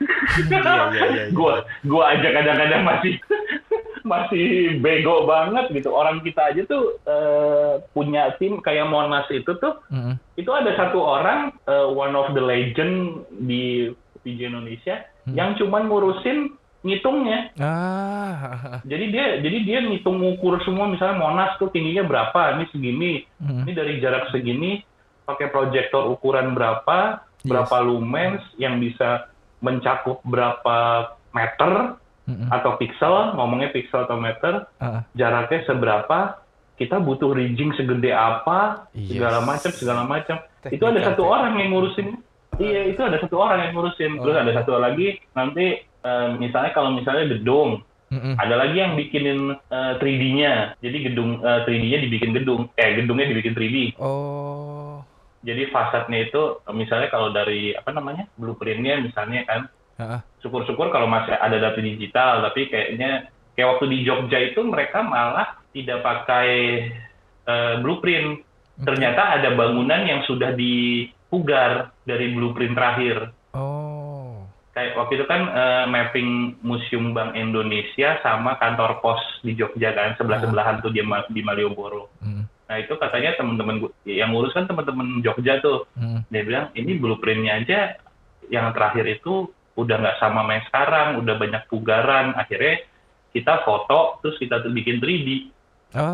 [0.50, 1.24] Iya, iya, iya, iya.
[1.30, 3.14] gua gua aja kadang-kadang masih
[4.02, 4.46] masih
[4.78, 5.90] bego banget gitu.
[5.90, 10.18] Orang kita aja tuh eh, punya tim kayak Monas itu tuh Mm-mm.
[10.34, 13.94] itu ada satu orang eh, one of the legend di
[14.30, 15.34] PJ Indonesia Hmm.
[15.34, 17.52] yang cuman ngurusin ngitungnya.
[17.60, 18.80] Ah.
[18.82, 23.68] Jadi dia jadi dia ngitung ngukur semua misalnya Monas tuh tingginya berapa, ini segini, Mm.
[23.68, 24.80] ini dari jarak segini
[25.26, 27.52] pakai proyektor ukuran berapa, Yes.
[27.52, 29.28] berapa lumens yang bisa
[29.60, 30.76] mencakup berapa
[31.30, 32.48] meter Mm-mm.
[32.48, 35.04] atau pixel, ngomongnya pixel atau meter, Ah.
[35.12, 36.40] jaraknya seberapa,
[36.80, 39.12] kita butuh rigging segede apa, Yes.
[39.12, 40.40] segala macam segala macam.
[40.64, 42.16] Itu ada satu orang yang ngurusin.
[42.60, 44.20] Iya, itu ada satu orang yang ngurusin.
[44.20, 44.42] Terus Oh.
[44.44, 47.80] ada satu lagi nanti eh, misalnya kalau misalnya gedung,
[48.12, 48.34] Mm-mm.
[48.36, 50.76] ada lagi yang bikinin eh, 3D-nya.
[50.84, 53.96] Jadi gedung eh, 3D-nya dibikin gedung, eh gedungnya dibikin 3D.
[53.96, 55.00] Oh.
[55.40, 59.60] Jadi fasadnya itu misalnya kalau dari apa namanya blueprintnya misalnya kan,
[60.44, 65.56] syukur-syukur kalau masih ada data digital, tapi kayaknya kayak waktu di Jogja itu mereka malah
[65.72, 66.48] tidak pakai
[67.48, 68.44] eh, blueprint.
[68.80, 70.56] Ternyata ada bangunan yang sudah
[71.30, 73.30] dipugar dari blueprint terakhir.
[73.54, 74.42] Oh.
[74.74, 80.18] Kayak waktu itu kan eh, mapping Museum Bank Indonesia sama kantor pos di Jogja kan
[80.18, 82.10] sebelah-sebelahan tuh di, di Malioboro.
[82.18, 82.50] Mm.
[82.50, 85.86] Nah itu katanya teman-teman yang ngurus kan teman-teman Jogja tuh.
[85.94, 86.26] Mm.
[86.34, 87.80] Dia bilang ini blueprintnya aja
[88.50, 89.46] yang terakhir itu
[89.78, 92.34] udah nggak sama main sekarang, udah banyak pugaran.
[92.34, 92.82] Akhirnya
[93.30, 95.28] kita foto terus kita tuh bikin 3D.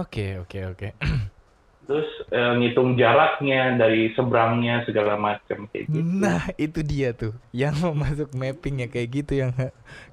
[0.05, 0.89] Oke oke oke.
[1.87, 6.03] Terus eh, ngitung jaraknya dari seberangnya segala macam kayak gitu.
[6.03, 9.55] Nah itu dia tuh yang mau masuk mapping ya kayak gitu yang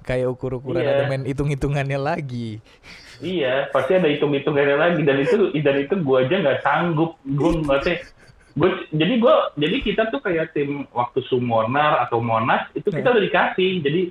[0.00, 0.90] kayak ukur-ukuran Iya.
[0.92, 2.62] ada main hitung-hitungannya lagi.
[3.18, 7.18] Iya, pasti ada hitung-hitungannya lagi dan itu dan itu gua aja nggak sanggup.
[7.26, 7.94] Gue ngerti.
[8.54, 13.18] Gue jadi gua jadi kita tuh kayak tim waktu Sumonar atau Monas itu kita Hmm.
[13.18, 13.70] udah dikasih.
[13.82, 14.02] Jadi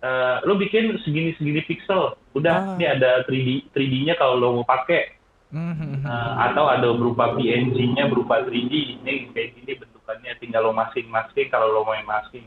[0.00, 2.14] eh, lo bikin segini-segini pixel.
[2.14, 2.18] Ah.
[2.30, 5.18] Udah, ini ada 3D 3D-nya kalau lo mau pakai.
[5.50, 9.02] Eh, atau ada berupa PNG-nya berupa 3D.
[9.02, 12.46] Ini kayak gini bentukannya tinggal lo masking-masking kalau lo main masking.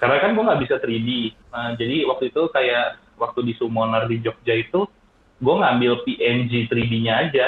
[0.00, 1.36] Karena kan gua nggak bisa 3D.
[1.52, 4.88] Nah, jadi waktu itu kayak waktu di Sumonar di Jogja itu
[5.38, 7.46] gue ngambil PNG 3D-nya aja.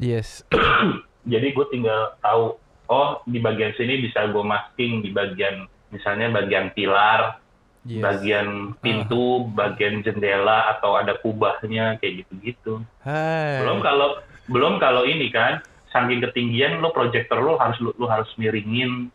[0.00, 0.44] Yes.
[1.32, 2.56] Jadi gue tinggal tahu,
[2.86, 7.42] oh di bagian sini bisa gue masking di bagian misalnya bagian pilar,
[7.86, 8.02] Yes.
[8.02, 12.82] bagian pintu, bagian jendela atau ada kubahnya kayak gitu-gitu.
[12.98, 13.62] Hai.
[13.62, 18.28] Belum kalau belum kalau ini kan saking ketinggian lo proyektor lo harus lo, lo harus
[18.36, 19.10] miringin,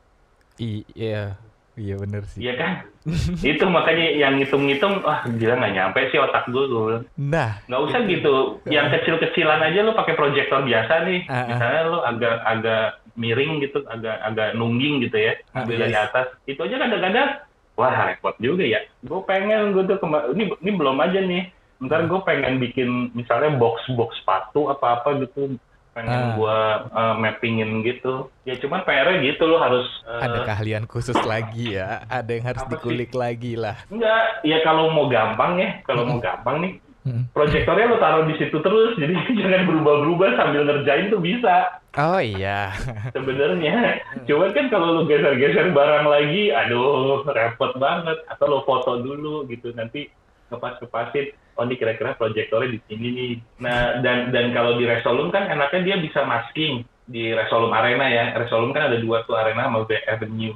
[0.58, 1.36] I- Iya.
[1.72, 2.44] Iya bener sih.
[2.44, 2.84] iya kan?
[3.42, 6.68] itu makanya yang ngitung-ngitung, wah gila nggak nyampe sih otak gue.
[6.68, 7.06] gue bilang.
[7.16, 7.64] Nah.
[7.64, 8.34] nggak usah gitu
[8.68, 11.46] yang kecil-kecilan aja lo pakai proyektor biasa nih Ah, ah.
[11.48, 16.04] misalnya lo agak agak miring gitu agak agak nungging gitu ya Ah, ambil dari yes.
[16.06, 17.30] atas itu aja kadang-kadang
[17.74, 21.44] wah repot juga ya gue pengen gue tuh kema- ini ini belum aja nih
[21.82, 25.58] ntar gue pengen bikin misalnya box box sepatu apa apa gitu
[25.92, 26.32] pengen Ah.
[26.32, 26.58] gue
[26.90, 32.08] uh, mappingin gitu ya cuman PR-nya gitu lo harus uh, Ada keahlian khusus lagi ya.
[32.08, 32.72] Ada yang harus sih?
[32.72, 33.76] dikulik lagi lah.
[33.88, 37.34] enggak ya kalau mau gampang ya kalau mau gampang nih Mm.
[37.34, 39.10] proyektornya lo taruh di situ terus jadi
[39.42, 42.70] jangan berubah-berubah sambil ngerjain tuh bisa Oh iya.
[43.10, 49.50] sebenarnya cuman kan kalau lo geser-geser barang lagi aduh repot banget atau lo foto dulu
[49.50, 50.14] gitu nanti
[50.50, 53.34] ngepas-ngepasin oh ini kira-kira proyektornya di sini nih.
[53.64, 58.36] Nah dan dan kalau di Resolum kan enaknya dia bisa masking di Resolum Arena ya.
[58.36, 60.56] Resolum kan ada dua tuh Arena sama Bay Avenue.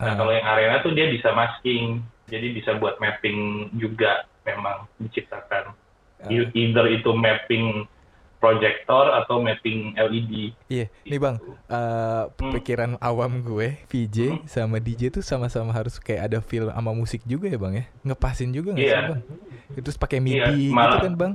[0.00, 0.12] Ah.
[0.12, 2.00] nah kalau yang Arena tuh dia bisa masking.
[2.30, 5.74] Jadi bisa buat mapping juga memang diciptakan.
[6.24, 6.30] Ah.
[6.30, 7.84] E- either itu mapping
[8.40, 11.36] proyektor atau mapping LED Iya, nih bang,
[11.68, 12.50] eh, Hmm.
[12.50, 17.46] pikiran awam gue, VJ sama DJ tuh sama-sama harus kayak ada feel sama musik juga
[17.46, 18.96] ya bang ya, ngepasin juga nggak Iya.
[18.96, 19.20] sih bang?
[19.70, 21.32] Itu terus pakai MIDI Iya, gitu malah- kan bang?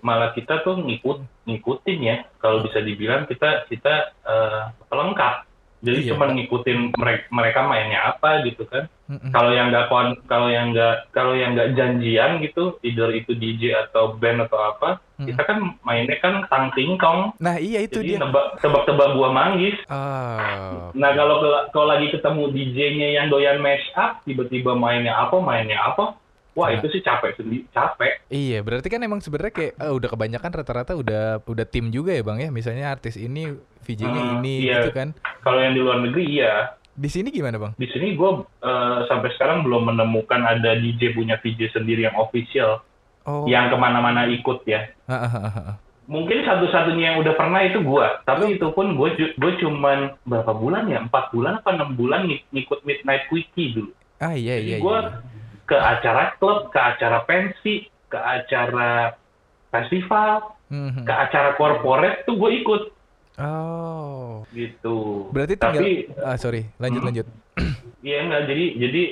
[0.00, 2.16] malah kita tuh ngikut ngikutin ya.
[2.38, 5.44] Kalau bisa dibilang kita kita eh, pelengkap.
[5.80, 9.34] Jadi Iya, cuma ngikutin mereka mereka mainnya apa gitu kan Mm-mm.
[9.34, 9.90] Kalau yang nggak
[10.24, 15.02] kalau yang nggak kalau yang nggak janjian gitu, either itu DJ atau band atau apa,
[15.18, 15.26] Mm-mm.
[15.26, 17.34] kita kan mainnya kan tang tingkong.
[17.36, 18.22] Nah iya itu Jadi dia.
[18.22, 19.74] nebak tebak-tebak buah manggis.
[19.86, 25.82] Ah, Nah kalau kalau lagi ketemu DJ-nya yang doyan mash up, tiba-tiba mainnya apa, mainnya
[25.84, 26.14] apa,
[26.52, 26.78] wah Nah.
[26.78, 28.22] itu sih capek sendiri, capek.
[28.26, 32.22] Iya, berarti kan emang sebenarnya kayak eh, udah kebanyakan rata-rata udah udah tim juga ya
[32.22, 32.50] bang ya.
[32.50, 33.50] Misalnya artis ini
[33.80, 34.78] VJ-nya Hmm, ini iya.
[34.78, 35.10] gitu kan.
[35.40, 36.78] Kalau yang di luar negeri iya.
[37.00, 37.72] Di sini gimana bang?
[37.80, 38.30] Di sini gue
[39.08, 42.84] sampai sekarang belum menemukan ada DJ punya VJ sendiri yang official,
[43.24, 43.44] Oh.
[43.44, 44.88] yang ke mana-mana ikut ya.
[46.10, 50.90] Mungkin satu-satunya yang udah pernah itu gua, tapi itu pun gue gue cuman berapa bulan
[50.90, 53.92] ya, empat bulan apa enam bulan ngik- ngikut Midnight Quickie dulu.
[54.18, 54.76] Ah iya iya.
[54.76, 55.10] Jadi gue iya.
[55.64, 59.14] ke acara klub, ke acara pensi, ke acara
[59.70, 61.06] festival, Mhm.
[61.06, 62.82] ke acara korporat tuh gue ikut
[63.40, 64.44] Oh.
[64.52, 65.28] gitu.
[65.32, 67.08] Berarti tinggal Tapi ah sorry, lanjut Hmm.
[67.08, 67.26] lanjut.
[68.00, 69.02] Iya enggak, jadi jadi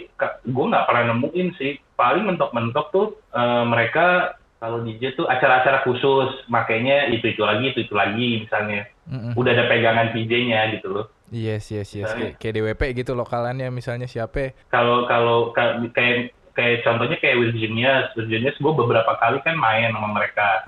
[0.49, 1.76] gue nggak pernah nemuin sih.
[1.93, 7.85] Paling mentok-mentok tuh eh, mereka kalau DJ tuh acara-acara khusus, makanya itu itu lagi itu
[7.85, 8.89] itu lagi misalnya.
[9.05, 9.37] Mm-mm.
[9.37, 11.07] Udah ada pegangan DJ-nya gitu loh.
[11.29, 12.09] Yes yes yes.
[12.09, 12.41] Misalnya.
[12.41, 14.57] Kayak, DWP gitu lokalannya misalnya siapa?
[14.72, 20.11] Kalau kalau ka- kayak kayak contohnya kayak Virginia, Virginia gue beberapa kali kan main sama
[20.11, 20.64] mereka,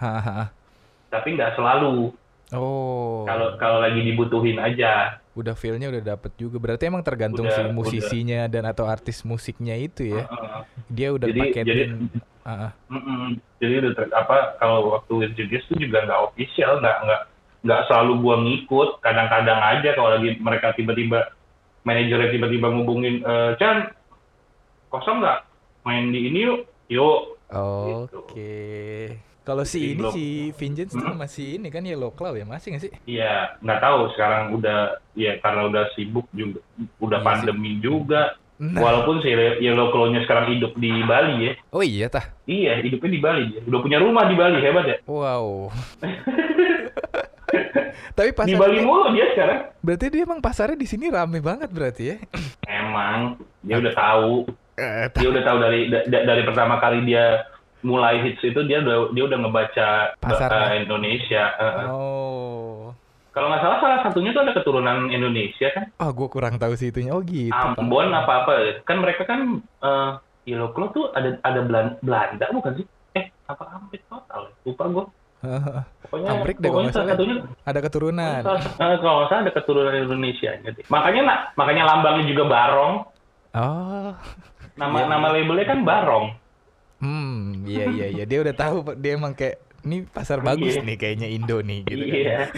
[1.08, 2.12] tapi nggak selalu.
[2.52, 3.22] Oh.
[3.24, 5.18] Kalau kalau lagi dibutuhin aja.
[5.30, 6.58] udah feel-nya udah dapet juga.
[6.60, 7.72] Berarti emang tergantung Udah, si udah.
[7.72, 10.26] musisinya dan atau artis musiknya itu ya.
[10.26, 10.60] Heeh.
[10.90, 11.64] Dia udah Jadi- paketin.
[11.64, 11.88] jadi-
[12.44, 12.70] ah.
[12.90, 13.38] Mm-mm.
[13.56, 17.22] Jadi udah ter- apa kalau waktu Virginius tuh juga nggak official, nggak nggak
[17.62, 18.88] nggak selalu gua ngikut.
[19.00, 21.32] Kadang-kadang aja kalau lagi mereka tiba-tiba
[21.80, 23.88] manajernya tiba-tiba ngubungin, e, Chan
[24.90, 25.38] kosong nggak
[25.86, 27.20] main di ini yuk, yuk.
[27.48, 28.60] Oke.
[29.50, 30.24] Kalau si ini si
[30.86, 31.18] tuh Hmm?
[31.18, 32.92] masih ini kan Yellow Claw ya masih nggak sih?
[33.04, 34.78] Iya, nggak tahu sekarang udah
[35.12, 36.62] ya karena udah sibuk juga,
[36.96, 37.26] udah Iya sih.
[37.26, 38.38] pandemi juga.
[38.56, 38.78] Nah.
[38.78, 41.52] Walaupun si Yellow Claw-nya sekarang hidup di Bali ya.
[41.70, 42.30] Oh iya tah.
[42.44, 43.60] Iya, hidupnya di Bali dia.
[43.64, 44.96] Udah punya rumah di Bali, hebat ya.
[45.04, 45.72] Wow.
[48.10, 49.60] Tapi Di pasar Bali mulu dia sekarang.
[49.80, 52.16] berarti dia emang pasarnya di sini rame banget berarti ya?
[52.64, 54.46] Emang dia udah tahu,
[54.76, 57.42] Eh, dia udah tahu dari da- da- dari pertama kali dia
[57.82, 60.78] mulai hits itu dia udah dia udah ngebaca Pasar, ya?
[60.78, 61.44] Indonesia.
[61.54, 61.86] Heeh.
[61.88, 62.92] Oh.
[63.30, 65.86] Kalau nggak salah salah satunya tuh ada keturunan Indonesia kan.
[65.96, 67.10] Ah, gue kurang tahu sih itunya.
[67.10, 67.54] Oh gitu.
[67.54, 68.52] Ambon apa apa
[68.82, 70.10] kan mereka kan eh
[70.46, 72.86] Yellow Claw tuh ada ada Belan- Belanda bukan sih?
[73.12, 74.46] Eh apa Amprik total?
[74.46, 74.52] ya?
[74.64, 75.04] Lupa gue.
[76.04, 77.16] Pokoknya Amprik deh pokoknya salah salah.
[77.16, 78.40] satunya Ada keturunan.
[78.42, 80.84] eh, kalau nggak salah ada keturunan Indonesia deh.
[80.90, 82.94] Makanya nak makanya lambangnya juga Barong.
[83.50, 84.10] Oh.
[84.74, 85.06] Nama Iya.
[85.06, 86.26] nama labelnya kan Barong.
[87.00, 88.24] Hmm, iya iya iya.
[88.24, 90.84] Dia udah tahu dia emang kayak ini pasar bagus Iya.
[90.84, 92.14] nih kayaknya Indo nih gitu kan.
[92.14, 92.40] Iya.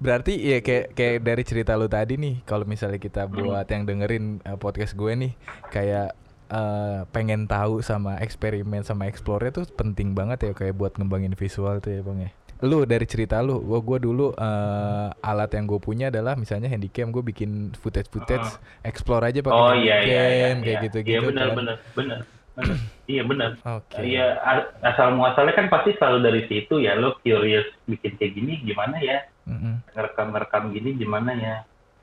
[0.00, 3.32] Berarti ya kayak kayak dari cerita lu tadi nih, kalau misalnya kita Hmm.
[3.36, 5.32] buat yang dengerin uh, podcast gue nih,
[5.68, 6.12] kayak
[6.48, 11.80] uh, pengen tahu sama eksperimen sama explore tuh penting banget ya kayak buat ngembangin visual
[11.80, 12.30] tuh ya bang ya.
[12.60, 17.08] Lu dari cerita lu, gua gua dulu uh, alat yang gue punya adalah misalnya handycam,
[17.08, 19.56] gue bikin footage footage, explore aja pakai.
[19.56, 20.48] Oh iya iya iya.
[20.60, 20.84] kayak iya.
[20.84, 21.12] gitu-gitu.
[21.16, 21.56] Iya benar kan.
[21.56, 22.18] benar benar.
[22.20, 22.20] benar.
[23.10, 23.58] Iya benar.
[23.66, 23.98] Oke.
[24.06, 24.38] Iya
[24.86, 26.94] asal muasalnya kan pasti selalu dari situ ya.
[26.94, 29.26] Lo curious bikin kayak gini gimana ya?
[29.50, 29.82] Mm-mm.
[29.98, 31.56] Ngerekam-ngerekam gini gimana ya?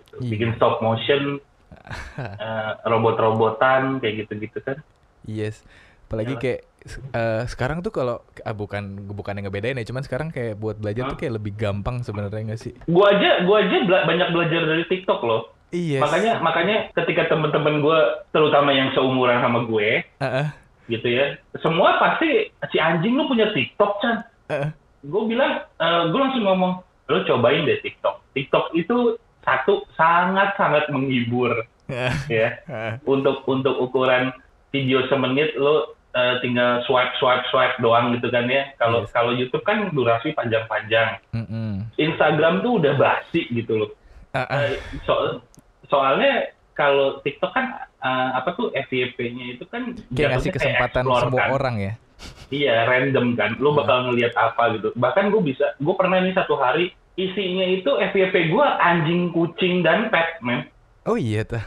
[0.03, 0.15] Gitu.
[0.19, 0.29] Iya.
[0.35, 1.39] Bikin stop motion
[2.19, 4.83] eh, robot-robotan kayak gitu-gitu kan.
[5.23, 5.63] Yes.
[6.11, 6.43] Apalagi Iyalah.
[6.43, 6.61] kayak
[6.95, 11.11] eh, sekarang tuh kalau ah, bukan bukan yang ngebedain ya, cuman sekarang kayak buat belajar
[11.11, 11.21] tuh Hah?
[11.21, 12.73] kayak lebih gampang sebenarnya nggak sih?
[12.87, 15.41] Gua aja gua aja bela- banyak belajar dari TikTok loh.
[15.67, 15.99] Iya.
[15.99, 17.99] Makanya makanya ketika temen-temen gue
[18.31, 20.47] terutama yang seumuran sama gue Heeh.
[20.87, 24.23] gitu ya, semua pasti si anjing lu punya TikTok kan?
[24.47, 24.71] Heeh.
[25.03, 25.67] gue bilang,
[26.07, 26.79] gue langsung ngomong,
[27.11, 28.15] lo cobain deh TikTok.
[28.31, 31.67] TikTok itu satu sangat sangat menghibur
[32.31, 32.55] ya.
[32.63, 32.93] Heeh.
[33.03, 34.31] Untuk untuk ukuran
[34.71, 38.73] video semenit lo eh, tinggal swipe swipe swipe doang gitu kan ya.
[38.75, 39.11] Kalau Yes.
[39.11, 41.21] kalau YouTube kan durasi panjang-panjang.
[41.31, 41.85] Mm-mm.
[41.95, 43.89] Instagram tuh udah basi gitu loh.
[44.33, 44.49] Ah.
[44.65, 45.45] Eh, so-
[45.85, 47.65] soalnya kalau TikTok kan
[47.97, 51.49] eh, apa tuh FYP-nya itu kan Kayak ngasih kesempatan explore semua kan.
[51.51, 51.93] orang ya.
[52.47, 53.57] Iya, random kan.
[53.57, 53.77] Lu Iya.
[53.77, 54.89] bakal ngelihat apa gitu.
[54.93, 60.09] Bahkan gue bisa, gue pernah nih satu hari isinya itu FYP gue anjing, kucing, dan
[60.09, 60.69] pet, men.
[61.03, 61.61] Oh iya tuh.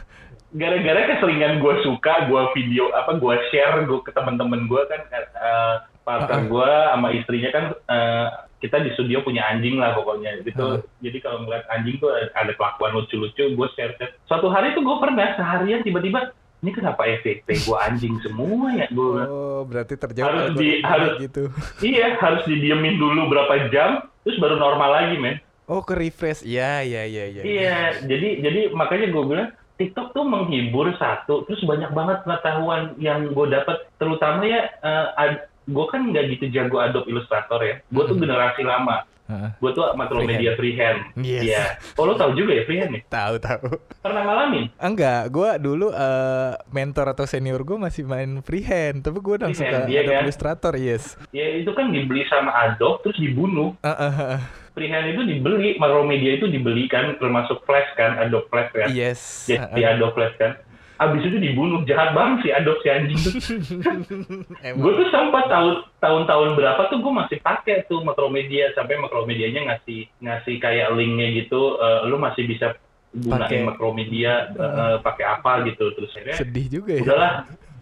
[0.51, 4.99] Gara-gara keseringan gue suka, gue video apa, gue share gue ke teman-teman gue kan,
[5.33, 8.27] uh, partner gue sama istrinya kan, eh,
[8.59, 10.43] kita di studio punya anjing lah pokoknya.
[10.43, 10.59] Gitu.
[10.59, 10.83] Uh.
[10.99, 13.95] Jadi kalau ngeliat anjing tuh ada- kelakuan lucu-lucu, gue share.
[13.95, 14.11] share.
[14.27, 18.91] Suatu hari tuh gue pernah seharian tiba-tiba, ini kenapa FYP gue anjing semua ya?
[18.91, 21.47] Gue Oh, berarti terjawab Harus di- harus- gitu.
[21.95, 25.39] Iya, harus didiemin dulu berapa jam, terus baru normal lagi, men.
[25.65, 26.43] Oh, ke refresh.
[26.43, 27.41] Iya, iya, iya, iya.
[27.41, 29.49] Iya, jadi jadi makanya gue bilang
[29.81, 35.85] TikTok tuh menghibur satu, terus banyak banget pengetahuan yang gue dapat, terutama ya, uh, gue
[35.89, 37.75] kan nggak gitu jago Adobe Illustrator ya.
[37.89, 38.29] Gue tuh Mm-mm.
[38.29, 39.09] generasi lama.
[39.57, 40.99] Gue tuh Macromedia Freehand.
[41.17, 41.43] Yes.
[41.43, 41.63] Iya.
[41.95, 43.01] Oh lo tau juga ya Freehand ya?
[43.07, 43.67] Tahu tahu.
[43.99, 44.65] Pernah ngalamin?
[44.77, 49.89] Enggak, gue dulu eh, mentor atau senior gue masih main freehand, tapi gue Freehand, ke
[49.89, 50.23] iya Adobe kan?
[50.23, 51.03] Illustrator, yes.
[51.31, 53.73] Ya itu kan dibeli sama Adobe terus dibunuh.
[53.79, 58.71] Eh, eh, eh, Freehand itu dibeli, Macromedia itu dibeli kan, termasuk Flash kan, Adobe Flash
[58.71, 58.87] kan.
[58.89, 59.47] yes.
[59.47, 59.93] Jadi Eh, eh.
[59.95, 60.51] Adobe Flash kan.
[61.01, 63.33] Abis itu dibunuh, jahat banget sih Adobe si anjing tuh.
[64.85, 70.05] Gue tuh sempat tahun tahun-tahun berapa tuh gue masih pakai tuh Macromedia sampai Macromedianya ngasih
[70.21, 72.77] ngasih kayak linknya gitu eh, lu masih bisa
[73.17, 73.65] gunain Pakai.
[73.65, 75.89] Macromedia eh, eh, pakai apa gitu.
[75.97, 77.01] Terus akhirnya Sedih juga ya.
[77.01, 77.33] udahlah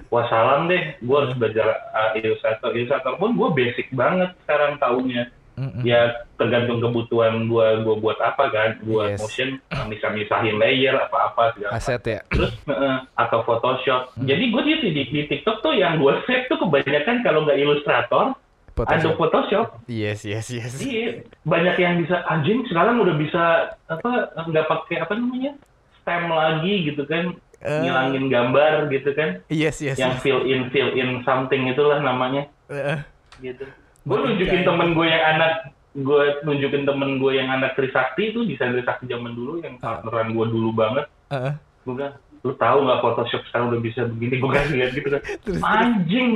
[0.08, 0.96] wassalam deh.
[1.04, 2.72] Gue harus belajar uh, Illustrator.
[2.72, 5.28] Illustrator pun gue basic banget sekarang tahunnya
[5.60, 5.84] Mm-mm.
[5.84, 9.20] ya tergantung kebutuhan gue gue buat apa kan buat Yes.
[9.20, 12.20] motion uh, bisa misahin layer apa apa segala Aset ya.
[12.32, 14.16] terus eh, atau Photoshop.
[14.16, 14.24] Hmm.
[14.24, 18.32] Jadi gue di, di, di TikTok tuh yang gue save tuh kebanyakan kalau nggak Illustrator,
[18.32, 19.14] ada Photoshop.
[19.20, 19.66] Photoshop.
[19.86, 20.80] Yes, yes, yes.
[20.80, 23.44] Iya, banyak yang bisa anjing sekarang udah bisa
[23.86, 24.12] apa
[24.48, 25.52] nggak pakai apa namanya
[26.00, 30.00] stem lagi gitu kan, Eh, ngilangin gambar gitu kan, Yes, yes.
[30.00, 30.24] yang yes.
[30.24, 33.04] fill in fill in something itulah namanya Eh,
[33.44, 33.68] gitu.
[34.02, 35.54] Gue nunjukin temen gue yang anak
[35.92, 40.00] gue nunjukin temen gue yang anak Trisakti itu desain Trisakti zaman dulu yang Ah.
[40.00, 41.06] partneran gue dulu banget.
[41.28, 41.54] Eh, eh.
[41.82, 44.40] gue bilang lu tahu nggak Photoshop sekarang udah bisa begini?
[44.40, 45.20] Gue kan lihat gitu kan.
[45.44, 45.62] Terus, terus.
[45.62, 46.28] anjing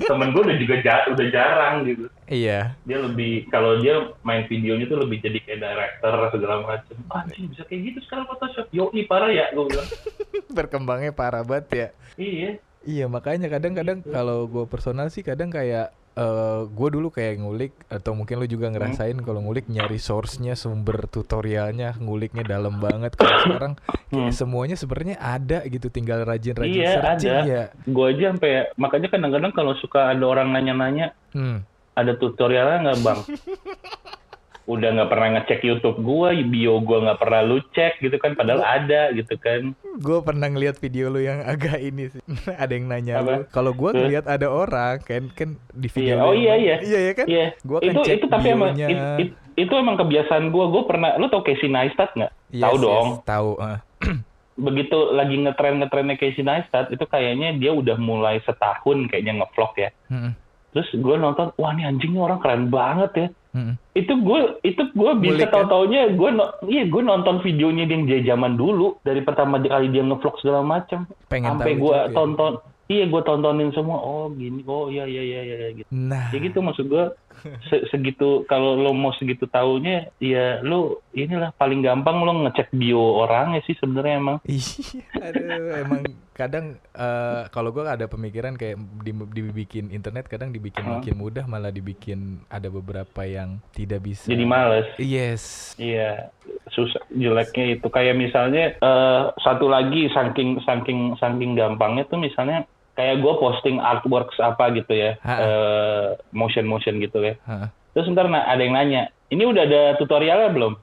[0.00, 2.08] temen gue udah juga ja- udah jarang gitu.
[2.24, 2.72] Iya.
[2.82, 7.62] dia lebih kalau dia main videonya tuh lebih jadi kayak director segala macam anjing bisa
[7.66, 8.64] kayak gitu sekarang Photoshop.
[8.70, 9.88] Yoi parah ya gue bilang.
[10.56, 11.88] Berkembangnya parah banget ya.
[12.16, 12.50] iya.
[12.82, 18.12] Iya makanya kadang-kadang kalau gue personal sih kadang kayak eh gue dulu kayak ngulik atau
[18.12, 23.72] mungkin lu juga ngerasain kalau ngulik nyari source-nya sumber tutorialnya nguliknya dalam banget kalau sekarang
[24.06, 24.28] kayak Hmm.
[24.30, 27.48] semuanya sebenarnya ada gitu tinggal rajin-rajin Iya, searching ada.
[27.48, 27.64] ya.
[27.82, 31.64] gue aja sampai makanya kadang-kadang kalau suka ada orang nanya-nanya Hmm.
[31.92, 33.20] ada tutorialnya nggak bang
[34.64, 38.60] udah nggak pernah ngecek YouTube gue bio gue nggak pernah lu cek gitu kan padahal
[38.60, 42.22] ada gitu kan Gue pernah ngeliat video lu yang agak ini sih.
[42.56, 43.26] ada yang nanya Apa?
[43.28, 43.40] lu.
[43.48, 46.14] Kalau gue ngeliat ada orang kan kan di video Iya.
[46.14, 46.76] lu Oh, yang- iya, iya.
[46.80, 47.26] Iya ya kan?
[47.26, 50.64] Iya, Gua kan itu cek itu tapi emang it- it- itu emang kebiasaan gue.
[50.64, 52.32] Gue pernah, lu tau Casey Neistat nggak?
[52.50, 53.06] Yes, tahu yes, dong.
[53.22, 53.50] Tahu.
[53.60, 53.78] eh.
[54.64, 59.90] Begitu lagi ngetren ngetrennya Casey Neistat, itu kayaknya dia udah mulai setahun kayaknya ngevlog ya.
[60.08, 60.32] Mm-mm.
[60.72, 63.26] Terus gue nonton, wah nih anjingnya orang keren banget ya.
[63.52, 63.76] Mm-mm.
[63.92, 65.68] Itu gue itu gue bisa kan?
[65.68, 69.92] tau taunya gue no, iya gue nonton videonya dia dia zaman dulu dari pertama kali
[69.92, 72.08] dia ngevlog segala macam sampai gue ya.
[72.16, 72.56] tonton
[72.88, 76.32] iya gue tontonin semua oh gini oh iya iya iya iya gitu Nah.
[76.32, 77.04] ya gitu maksud gue
[77.66, 82.98] se- segitu kalau lo mau segitu taunya ya lo inilah paling gampang lo ngecek bio
[83.20, 84.38] orangnya sih sebenarnya emang
[85.14, 90.98] aduh, emang kadang eh, kalau gue ada pemikiran kayak di- dibikin internet kadang dibikin Hah?
[90.98, 94.26] makin mudah malah dibikin ada beberapa yang tidak bisa.
[94.26, 95.74] jadi males Yes.
[95.76, 96.32] iya
[96.68, 103.18] susah jeleknya itu kayak misalnya eh, satu lagi saking saking saking gampangnya tuh misalnya kayak
[103.18, 105.34] gue posting artworks apa gitu ya Ha.
[105.34, 107.72] eh, motion motion gitu ya Hah.
[107.92, 110.76] terus ntar na- ada yang nanya ini udah ada tutorialnya belum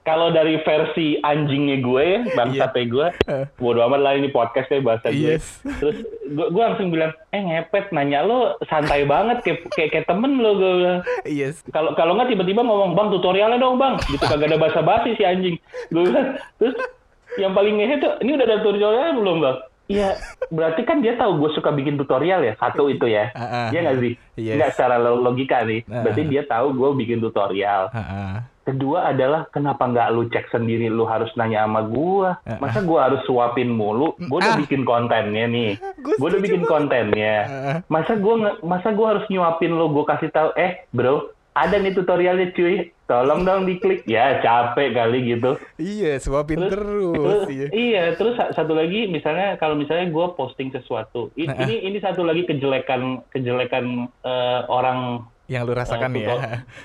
[0.00, 3.44] kalau dari versi anjingnya gue ya bangsatnya gue Eh.
[3.54, 5.60] bodo amat lah ini podcast ya bahasa gue Yes.
[5.76, 10.40] terus gue, gue langsung bilang eh ngepet nanya lo santai banget kayak kayak, kayak temen
[10.40, 11.60] lo gue bilang Yes.
[11.68, 15.60] kalau kalau nggak tiba-tiba ngomong bang tutorialnya dong bang gitu kagak ada basa-basi si anjing
[15.86, 16.26] gue bilang
[16.56, 16.74] terus
[17.36, 19.56] yang paling ngehe tuh ini udah ada tutorialnya belum bang
[19.90, 20.14] Iya,
[20.48, 23.26] berarti kan dia tahu gue suka bikin tutorial ya, satu itu ya.
[23.34, 23.66] Ah, ah.
[23.68, 24.12] Iya nggak sih?
[24.36, 24.54] Yes.
[24.54, 25.82] Nggak secara lo- logika nih.
[25.84, 26.06] Ah.
[26.06, 27.90] Berarti dia tahu gue bikin tutorial.
[27.90, 28.46] Ah.
[28.60, 31.82] Kedua adalah kenapa nggak lu cek sendiri, lu harus nanya sama.
[31.82, 34.14] Ah, Masa gua harus suapin mulu?
[34.20, 34.60] Gua udah Ah.
[34.60, 35.74] bikin kontennya nih.
[36.14, 36.70] Gua udah bikin banget.
[36.70, 37.34] kontennya.
[37.88, 41.92] Masa gua nge- masa gua harus nyuapin lu, gua kasih tahu, eh bro, ada nih
[41.92, 44.00] tutorialnya cuy, tolong dong diklik.
[44.04, 45.60] Ya capek kali gitu.
[45.76, 47.40] Iya, suapin Terus- terus.
[47.46, 47.66] Iya.
[47.70, 51.62] iya, terus sa- satu lagi misalnya kalau misalnya gua posting sesuatu, I- Ah, ah.
[51.62, 53.84] ini ini satu lagi kejelekan kejelekan
[54.24, 56.34] eh, orang Yang lu rasakan Eh, ya.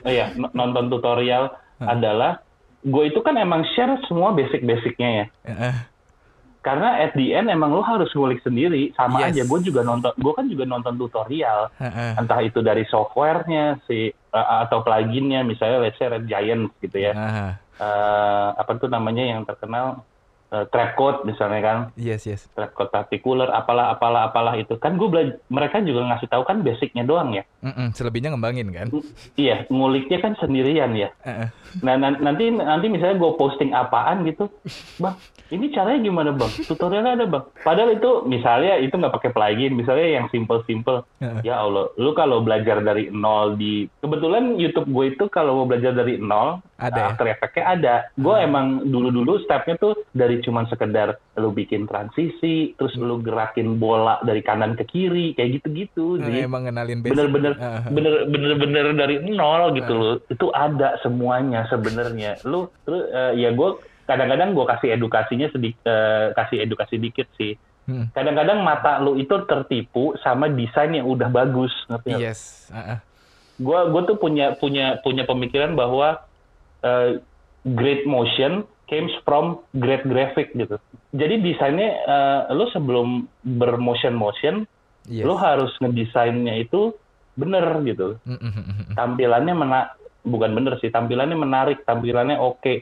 [0.02, 2.42] oh iya, nonton tutorial adalah
[2.82, 5.26] gue itu kan emang share semua basic-basicnya ya.
[6.66, 8.90] Karena at the end emang lo harus ngulik sendiri.
[8.98, 9.38] Sama Yes.
[9.38, 11.70] aja, gue juga nonton, gue kan juga nonton tutorial.
[11.78, 12.18] Heeh.
[12.18, 17.14] Entah itu dari softwarenya si uh, atau pluginnya, misalnya let's say Red Giant gitu ya.
[17.14, 20.00] Ah, Eh, apa tuh namanya yang terkenal
[20.48, 22.48] uh, Trapcode misalnya kan, Yes, yes.
[22.56, 25.44] Trapcode particular, apalah apalah apalah itu kan gue belajar.
[25.52, 27.44] Mereka juga ngasih tahu kan basicnya doang ya.
[27.66, 28.88] Mm-mm, selebihnya ngembangin kan?
[29.34, 31.10] Iya, nguliknya kan sendirian ya.
[31.82, 34.48] Nah, nan- nanti nanti misalnya gue posting apaan gitu,
[35.02, 35.18] bang,
[35.50, 36.52] ini caranya gimana bang?
[36.62, 37.44] Tutorialnya ada bang.
[37.66, 41.02] Padahal itu misalnya itu nggak pakai plugin, misalnya yang simple-simple.
[41.42, 45.92] Ya Allah, lu kalau belajar dari nol di kebetulan YouTube gue itu kalau mau belajar
[45.92, 47.06] dari nol, Ada ya?
[47.12, 47.96] After Effects-nya ada.
[48.14, 53.06] Gue emang dulu-dulu stepnya tuh dari cuman sekedar lu bikin transisi, terus Hmm.
[53.06, 56.16] lu gerakin bola dari kanan ke kiri, kayak gitu-gitu.
[56.16, 57.12] Nah, Jadi emang basic.
[57.12, 57.82] bener-bener Heeh.
[57.90, 60.00] bener bener bener dari nol gitu Ah.
[60.00, 63.70] loh itu ada semuanya sebenarnya lu terus eh, ya gue
[64.06, 65.84] kadang-kadang gue kasih edukasinya sedikit
[66.34, 68.10] kasih edukasi dikit sih Hmm.
[68.12, 72.18] kadang-kadang mata lu itu tertipu sama desain yang udah bagus ngerti?
[72.18, 72.72] Yes.
[72.72, 72.98] Heeh.
[73.56, 76.24] gue gue tuh punya punya punya pemikiran bahwa
[76.82, 77.20] eh,
[77.68, 80.78] great motion comes from great graphic gitu
[81.12, 83.08] jadi desainnya eh, lu sebelum
[83.42, 84.56] bermotion motion
[85.06, 85.22] Yes.
[85.22, 86.90] lu harus ngedesainnya itu
[87.34, 92.82] bener gitu Mm, tampilannya mena bukan bener sih tampilannya menarik tampilannya oke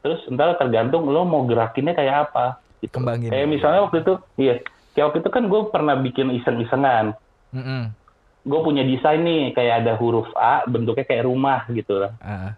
[0.00, 3.00] terus ntar tergantung lo mau gerakinnya kayak apa gitu.
[3.00, 3.32] Kembangin.
[3.32, 4.60] kayak misalnya waktu itu iya
[4.92, 7.16] kayak waktu itu kan gue pernah bikin iseng-isengan
[7.48, 7.96] Mm,
[8.44, 12.52] gue punya desain nih kayak ada huruf A bentuknya kayak rumah gitu lah Ah.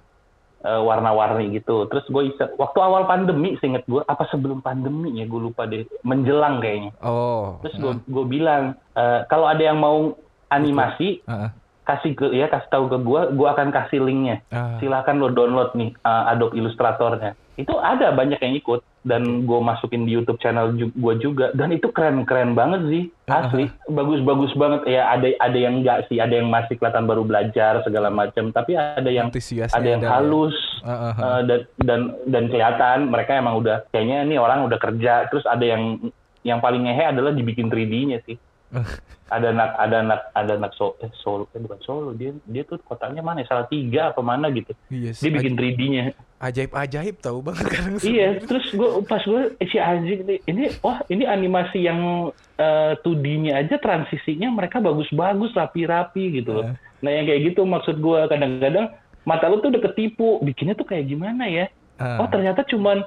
[0.66, 5.22] Eh, warna-warni gitu terus gue iseng waktu awal pandemi seinget gue apa sebelum pandemi ya
[5.22, 7.62] gue lupa deh menjelang kayaknya Oh.
[7.62, 10.18] terus gue gue bilang eh, kalau ada yang mau
[10.50, 11.54] animasi Heeh.
[11.86, 14.74] kasih ke ya kasih tahu ke gue gue akan kasih linknya Ah.
[14.82, 17.38] silakan lo download nih uh, Adobe Illustratornya.
[17.54, 21.54] Itu ada banyak yang ikut dan gue masukin di YouTube channel ju gue juga.
[21.54, 23.04] Dan itu keren-keren banget sih.
[23.30, 23.70] Asli.
[23.86, 24.90] Bagus-bagus banget.
[24.90, 26.18] Ya ada ada yang enggak sih.
[26.18, 29.30] Ada yang masih kelihatan baru belajar segala macam tapi ada yang
[29.70, 30.10] ada yang ya.
[30.10, 31.14] halus Heeh.
[31.22, 32.98] uh, dan dan dan kelihatan.
[33.14, 35.30] Mereka emang udah kayaknya ini orang udah kerja.
[35.30, 36.10] Terus ada yang
[36.42, 38.38] yang paling ngehe adalah dibikin 3D-nya sih
[39.34, 42.78] ada anak ada anak ada anak so, eh, solo eh, bukan solo dia dia tuh
[42.80, 43.46] kotanya mana ya?
[43.48, 45.18] salah tiga apa mana gitu Yes.
[45.18, 47.94] dia bikin 3D-nya ajaib-ajaib tahu banget sekarang.
[48.04, 52.92] iya terus gue pas gue eh, si anjing nih ini wah ini animasi yang eh,
[53.00, 56.76] 2D-nya aja transisinya mereka bagus-bagus rapi-rapi gitu loh Heeh.
[57.00, 61.06] nah yang kayak gitu maksud gue kadang-kadang mata lu tuh udah ketipu bikinnya tuh kayak
[61.06, 61.66] gimana ya
[61.96, 62.20] Ah.
[62.20, 63.00] oh ternyata cuman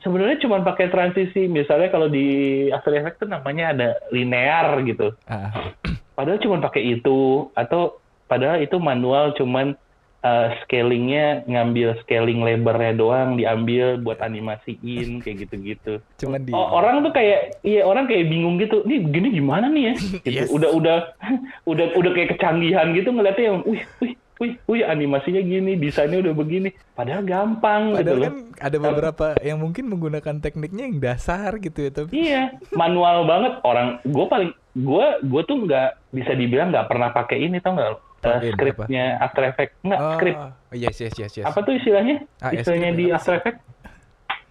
[0.00, 2.26] sebenarnya cuman pakai transisi misalnya kalau di
[2.70, 5.72] After Effects tuh namanya ada linear gitu Ah.
[6.16, 9.74] padahal cuma pakai itu atau padahal itu manual cuman
[10.22, 16.02] uh, scalingnya ngambil scaling lebarnya doang diambil buat animasiin kayak gitu-gitu.
[16.18, 18.82] Cuman di Oh, orang tuh kayak iya orang kayak bingung gitu.
[18.82, 19.94] Nih gini gimana nih ya?
[20.26, 20.26] Gitu.
[20.44, 20.48] Yes.
[20.50, 20.98] Udah udah
[21.70, 26.34] udah udah kayak kecanggihan gitu ngeliatnya yang wih wih wih wih animasinya gini, desainnya udah
[26.34, 26.70] begini.
[26.94, 28.26] Padahal gampang gitu Padahal loh.
[28.26, 33.58] kan ada beberapa yang mungkin menggunakan tekniknya yang dasar gitu ya tapi Iya, manual banget
[33.62, 33.98] orang.
[34.06, 37.90] Gue paling gue gue tuh nggak bisa dibilang nggak pernah pakai ini tau nggak?
[38.18, 40.34] Uh, Plugin, skripnya After Effects nggak oh, skrip
[40.74, 41.46] yes yes yes yes.
[41.46, 42.26] apa tuh istilahnya?
[42.42, 43.62] Ah, ya, istilahnya di apa After Effects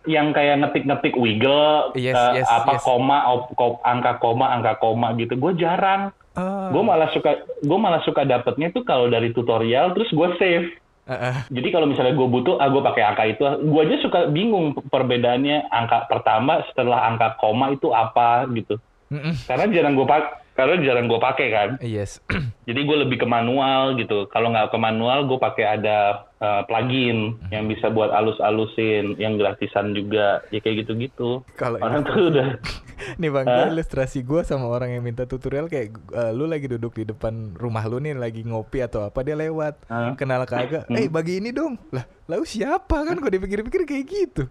[0.08, 2.84] yang kayak ngetik-ngetik wiggle, Yes, eh, yes, apa yes.
[2.88, 5.36] koma, op- ko- angka koma, angka koma gitu.
[5.36, 6.16] Gue jarang.
[6.38, 6.70] Oh.
[6.70, 10.70] Gue malah suka, gue malah suka dapetnya tuh kalau dari tutorial, terus gue save.
[11.08, 11.38] Ah, ah.
[11.50, 13.42] Jadi kalau misalnya gue butuh, ah gue pakai angka itu.
[13.66, 18.78] Gue aja suka bingung perbedaannya angka pertama setelah angka koma itu apa gitu.
[19.08, 19.34] Mm-mm.
[19.48, 21.70] Karena jarang gue pakai, karena jarang gue pakai kan.
[21.80, 22.20] Yes.
[22.68, 24.28] Jadi gue lebih ke manual gitu.
[24.28, 29.96] Kalau nggak ke manual, gue pakai ada uh, plugin yang bisa buat alus-alusin, yang gratisan
[29.96, 31.40] juga, ya kayak gitu-gitu.
[31.56, 32.60] Kalau Orang tuh udah,
[33.22, 36.94] nih bang, gua ilustrasi gue sama orang yang minta tutorial kayak eh, lu lagi duduk
[36.94, 40.14] di depan rumah lu nih lagi ngopi atau apa dia lewat Hah?
[40.14, 40.96] kenal kagak, Hmm.
[40.96, 43.16] eh bagi ini dong, lah lalu siapa kan?
[43.16, 44.44] Kok dipikir-pikir kayak gitu,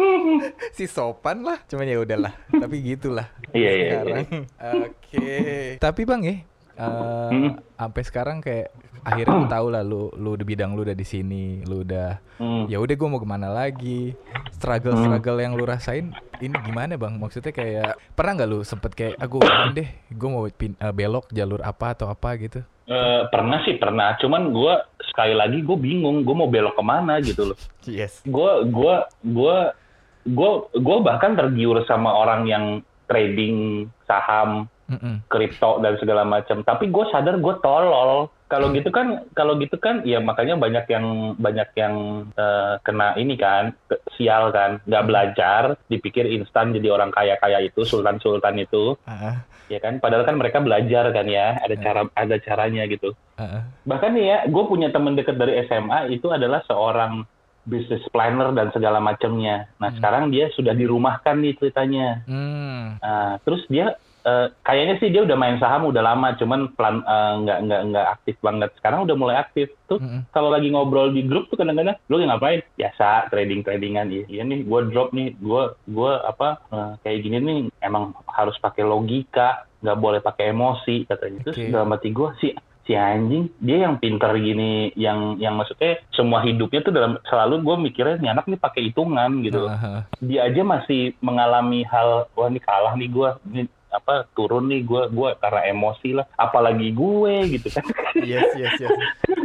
[0.76, 4.24] si sopan lah, cuman ya udahlah, tapi gitulah Iya, iya, sekarang.
[4.82, 5.38] Oke,
[5.78, 6.42] tapi bang ya, eh,
[6.74, 7.54] Hmm.
[7.72, 8.74] sampai sekarang kayak
[9.04, 12.66] akhirnya lu tahu lah lu lu di bidang lu udah di sini, lu udah Hmm.
[12.66, 14.10] ya udah gue mau ke mana lagi?
[14.50, 17.14] Struggle struggle yang lu rasain ini gimana bang?
[17.14, 19.38] Maksudnya kayak pernah nggak lu sempet kayak aku
[19.70, 22.58] deh gue mau pin- eh, belok jalur apa atau apa gitu?
[22.84, 24.74] Eh, pernah sih pernah, cuman gue
[25.08, 27.58] sekali lagi gue bingung, gue mau belok ke mana gitu loh.
[27.86, 28.20] yes.
[28.26, 29.56] Gue gue gue
[30.24, 32.64] gue gue bahkan tergiur sama orang yang
[33.06, 35.24] trading saham, Mm-mm.
[35.26, 36.60] kripto dan segala macam.
[36.60, 38.28] Tapi gue sadar gue tolol.
[38.44, 41.94] Kalau gitu kan, kalau gitu kan, ya makanya banyak yang banyak yang
[42.30, 47.64] eh, kena ini kan, ke- sial kan, nggak belajar, dipikir instan jadi orang kaya kaya
[47.64, 49.98] itu, sultan sultan itu, Ah, ya kan.
[49.98, 53.16] Padahal kan mereka belajar kan ya, ada cara ada caranya gitu.
[53.40, 53.64] ah.
[53.82, 57.24] Bahkan nih ya, gue punya teman dekat dari SMA itu adalah seorang
[57.64, 59.72] business planner dan segala macamnya.
[59.80, 59.96] Nah Hmm.
[59.98, 62.20] sekarang dia sudah dirumahkan nih ceritanya.
[62.28, 63.00] Hmm.
[63.00, 67.34] Nah, terus dia eh, kayaknya sih dia udah main saham udah lama, cuman pelan eh,
[67.44, 68.70] nggak nggak nggak aktif banget.
[68.80, 69.70] Sekarang udah mulai aktif.
[69.84, 70.24] Tuh Mm-mm.
[70.32, 72.64] kalau lagi ngobrol di grup tuh kadang-kadang lu ngapain?
[72.74, 77.36] Biasa trading tradingan iya, iya nih gue drop nih gue gue apa eh, kayak gini
[77.40, 81.68] nih emang harus pakai logika nggak boleh pakai emosi katanya terus Oke.
[81.68, 82.48] dalam hati gue si
[82.84, 87.76] si anjing dia yang pinter gini yang yang maksudnya semua hidupnya tuh dalam selalu gue
[87.88, 90.00] mikirnya nih anak nih pakai hitungan gitu Heeh.
[90.20, 93.28] dia aja masih mengalami hal wah ini kalah nih gue
[93.94, 96.26] apa turun nih gue gue karena emosi lah.
[96.34, 97.86] Apalagi gue gitu kan.
[98.18, 98.90] Yes, yes, yes.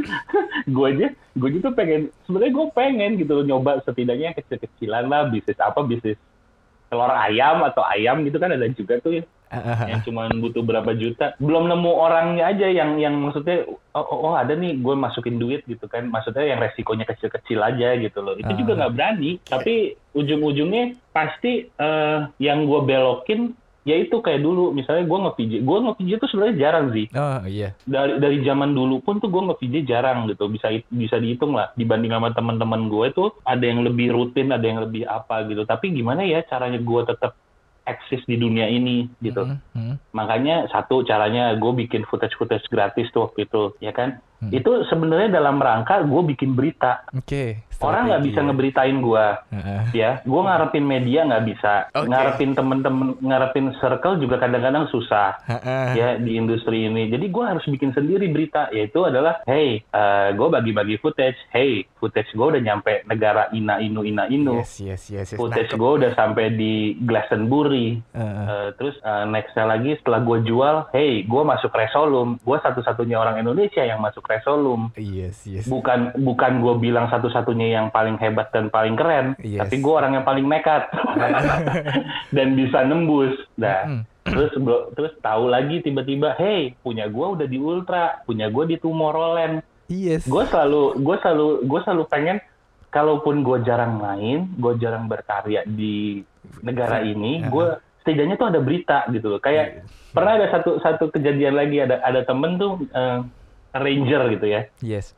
[0.76, 5.82] gue aja gue tuh pengen sebenarnya gue pengen gitu nyoba setidaknya kecil-kecilan lah bisnis apa
[5.82, 6.18] bisnis
[6.90, 9.24] telur ayam atau ayam gitu kan ada juga tuh ya,
[9.94, 11.38] yang cuma butuh berapa juta.
[11.38, 15.62] Belum nemu orangnya aja yang yang maksudnya oh, oh, oh, ada nih gue masukin duit
[15.70, 16.10] gitu kan.
[16.10, 18.34] Maksudnya yang resikonya kecil-kecil aja gitu loh.
[18.42, 18.78] Itu juga Ah.
[18.82, 23.54] nggak berani tapi ujung-ujungnya pasti eh, yang gue belokin
[23.88, 27.06] ya itu kayak dulu misalnya gue nge-VJ gue nge-VJ tuh sebenarnya jarang sih.
[27.16, 27.74] Oh iya.
[27.88, 31.72] dari dari zaman dulu pun tuh gue nge-VJ jarang gitu bisa bisa dihitung lah.
[31.80, 35.64] Dibanding sama teman-teman gue tuh ada yang lebih rutin ada yang lebih apa gitu.
[35.64, 37.34] Tapi gimana ya caranya gue tetap
[37.90, 39.50] eksis di dunia ini gitu.
[39.50, 39.96] Mm, mm.
[40.14, 44.56] makanya satu caranya gue bikin footage footage gratis tuh waktu itu ya kan Hmm.
[44.56, 47.60] itu sebenarnya dalam rangka gue bikin berita Oke.
[47.84, 49.82] orang nggak bisa ngeberitain gue Heeh.
[49.92, 52.08] ya gue ngarepin media nggak bisa Oke.
[52.08, 55.88] ngarepin temen-temen ngarepin circle juga kadang-kadang susah Heeh.
[55.96, 57.12] ya di industri ini.
[57.12, 59.84] Jadi gue harus bikin sendiri berita, yaitu adalah, hey,
[60.32, 65.04] gue bagi-bagi footage, hey, footage gue udah nyampe negara ina inu ina inu, Yes, yes,
[65.12, 65.28] yes.
[65.36, 65.40] yes.
[65.40, 68.00] footage gue udah sampai di Glastonbury.
[68.16, 68.46] Heeh.
[68.48, 73.42] Eh, terus eh, nextnya lagi setelah gue jual, hey, gue masuk Resolum, gue satu-satunya orang
[73.42, 74.94] Indonesia yang masuk Resolum.
[74.94, 75.66] Yes, yes.
[75.66, 79.66] Bukan bukan gue bilang satu-satunya yang paling hebat dan paling keren, Yes.
[79.66, 80.86] tapi gue orang yang paling nekat
[82.36, 83.34] dan bisa nembus.
[83.58, 84.02] Nah, Mm.
[84.30, 88.78] terus bro, terus tahu lagi tiba-tiba, hey, punya gua udah di Ultra, punya gua di
[88.78, 89.66] Tomorrowland.
[89.90, 90.30] Yes.
[90.30, 92.38] Gue selalu, gue selalu, gue selalu pengen,
[92.94, 96.22] kalaupun gue jarang main, gue jarang berkarya di
[96.62, 97.50] negara ini, Aha.
[97.50, 97.66] gue
[98.06, 99.42] setidaknya tuh ada berita gitu loh.
[99.42, 99.82] Kayak
[100.14, 103.20] pernah ada satu satu kejadian lagi, ada ada temen tuh eh,
[103.74, 104.62] ranger gitu ya.
[104.82, 105.14] Yes.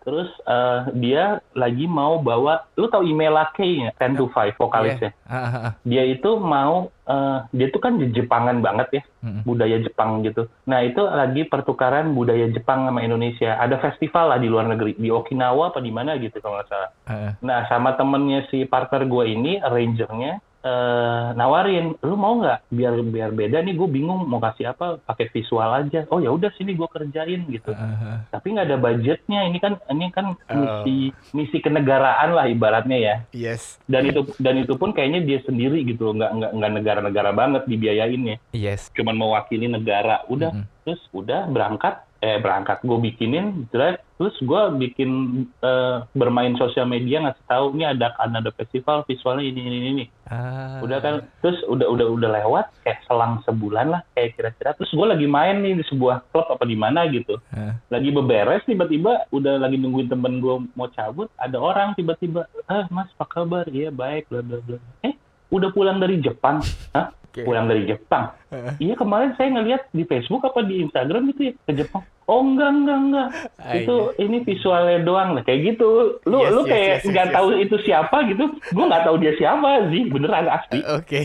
[0.00, 5.12] Terus eh, dia lagi mau bawa, lu tau Imela Kay ya, 10 to 5 vokalisnya.
[5.12, 5.28] Yeah.
[5.28, 5.72] Ah, ah.
[5.84, 9.44] Dia itu mau, eh, dia tuh kan Jepangan banget ya Mm-mm.
[9.44, 10.48] budaya Jepang gitu.
[10.64, 13.60] Nah itu lagi pertukaran budaya Jepang sama Indonesia.
[13.60, 16.90] Ada festival lah di luar negeri, di Okinawa apa di mana gitu kalau nggak salah.
[17.04, 17.30] Heeh.
[17.44, 23.30] Nah sama temennya si partner gue ini, rangernya, eh, nawarin, lu mau nggak biar biar
[23.30, 26.04] beda nih gue bingung mau kasih apa, pakai visual aja.
[26.08, 27.72] Oh ya udah sini gue kerjain gitu.
[27.72, 28.24] Ah.
[28.28, 29.40] Tapi nggak ada budgetnya.
[29.44, 30.82] Ini kan ini kan Oh.
[30.82, 30.96] misi
[31.32, 33.78] misi kenegaraan lah ibaratnya ya Yes.
[33.86, 38.36] dan itu dan itu pun kayaknya dia sendiri gitu nggak nggak nggak negara-negara banget dibiayainnya
[38.50, 38.90] Yes.
[38.92, 40.66] cuman mewakili negara udah Mm-mm.
[40.82, 42.80] terus udah berangkat eh berangkat.
[42.80, 45.10] Gue bikinin jelek terus gue bikin
[45.58, 50.04] eh, bermain sosial media ngasih tahu ini ada akan ada festival visualnya ini ini ini
[50.30, 50.78] Ah.
[50.78, 54.76] udah kan terus udah udah udah lewat kayak selang sebulan lah kayak kira-kira.
[54.76, 57.40] Terus gue lagi main nih di sebuah klub apa di mana gitu.
[57.50, 57.74] Ah.
[57.88, 63.08] lagi beberes tiba-tiba udah lagi nungguin temen gue mau cabut ada orang tiba-tiba ah mas
[63.16, 63.64] apa kabar?
[63.66, 64.76] Iya baik bla bla bla.
[65.02, 65.16] Eh
[65.48, 66.60] udah pulang dari Jepang?
[66.92, 67.10] Hah?
[67.30, 67.46] Oke.
[67.46, 68.74] pulang dari Jepang Heeh.
[68.82, 72.70] iya kemarin saya ngeliat di Facebook apa di Instagram gitu ya ke Jepang oh enggak
[72.74, 73.28] enggak enggak
[73.74, 77.26] itu ini visualnya doang lah kayak gitu lu Yes, lu yes, kayak yes, yes, nggak
[77.26, 77.34] yes.
[77.34, 81.20] tahu itu siapa gitu gue nggak tahu dia siapa sih beneran asli Oke.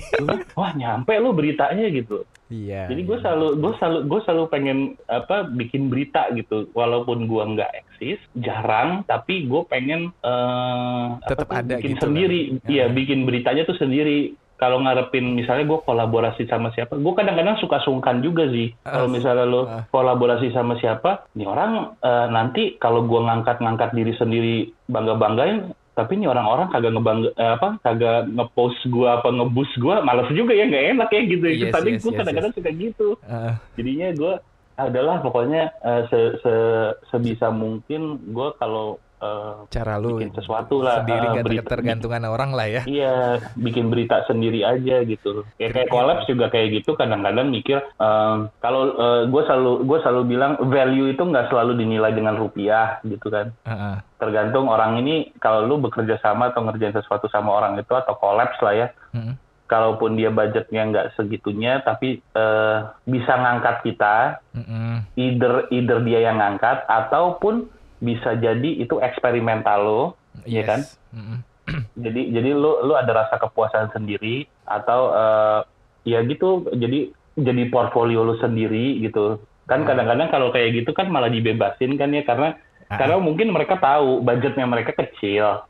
[0.54, 2.86] wah nyampe lu beritanya gitu Iya.
[2.94, 3.24] jadi gue iya.
[3.26, 4.78] selalu gue selalu gue selalu pengen
[5.10, 11.48] apa bikin berita gitu walaupun gue nggak eksis jarang tapi gue pengen eh apa Tetep
[11.50, 12.40] tuh, ada bikin gitu sendiri
[12.70, 12.94] iya Ya.
[12.94, 18.24] bikin beritanya tuh sendiri kalau ngarepin misalnya gue kolaborasi sama siapa gue kadang-kadang suka sungkan
[18.24, 18.72] juga sih.
[18.82, 19.84] Kalau Ah, misalnya lo ah.
[19.90, 24.56] kolaborasi sama siapa nih orang eh, nanti kalau gue ngangkat-ngangkat diri sendiri
[24.88, 30.28] bangga-banggain tapi nih orang-orang kagak ngebangga eh, apa kagak ngepost gue apa ngebus gue males
[30.32, 31.46] juga ya nggak enak ya gitu.
[31.48, 33.08] Yes, tadi yes, gue yes, kadang-kadang suka gitu.
[33.24, 34.34] Ah, jadinya gue
[34.76, 41.02] adalah pokoknya eh, se- se- sebisa mungkin gue kalau eh, cara lu bikin sesuatu lah
[41.02, 42.82] sendiri eh, gak berita- tergantungan orang lah ya.
[42.86, 43.16] iya
[43.56, 48.82] bikin berita sendiri aja gitu kayak kayak kolaps juga kayak gitu kadang-kadang mikir eh, kalau
[49.26, 53.74] gue selalu gue selalu bilang value itu nggak selalu dinilai dengan rupiah gitu kan Ah,
[53.74, 53.96] ah.
[54.16, 58.60] tergantung orang ini kalau lu bekerja sama atau ngerjain sesuatu sama orang itu atau kolaps
[58.60, 59.36] lah ya Mm-mm.
[59.66, 64.16] kalaupun dia budgetnya nggak segitunya tapi eh, bisa ngangkat kita
[64.52, 65.02] Mm-mm.
[65.16, 67.66] either either dia yang ngangkat ataupun
[67.98, 70.04] bisa jadi itu eksperimental lo
[70.44, 70.68] Iya Yes.
[70.68, 70.80] kan?
[71.16, 71.40] Mm-mm.
[72.06, 75.60] jadi jadi lu lu ada rasa kepuasan sendiri atau eh,
[76.06, 79.40] ya gitu jadi jadi portfolio lu sendiri gitu.
[79.66, 79.90] Kan Hmm.
[79.90, 83.00] kadang-kadang kalau kayak gitu kan malah dibebasin kan ya karena Ah.
[83.00, 85.66] karena mungkin mereka tahu budgetnya mereka kecil.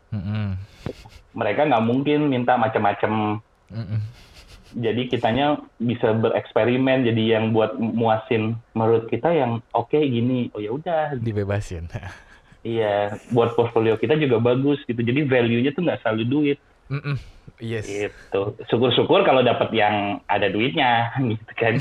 [1.32, 3.40] Mereka nggak mungkin minta macam-macam.
[3.72, 4.02] Mm-mm.
[4.76, 10.52] Jadi kitanya bisa bereksperimen jadi yang buat muasin menurut kita yang oke gini.
[10.52, 11.16] Oh ya udah.
[11.16, 11.88] dibebasin.
[12.66, 14.98] Iya, buat portfolio kita juga bagus gitu.
[14.98, 16.58] Jadi value-nya tuh nggak selalu duit
[16.90, 17.14] Mm-mm.
[17.62, 17.86] Yes.
[17.86, 18.58] gitu.
[18.66, 21.78] Syukur-syukur kalau dapat yang ada duitnya gitu kan.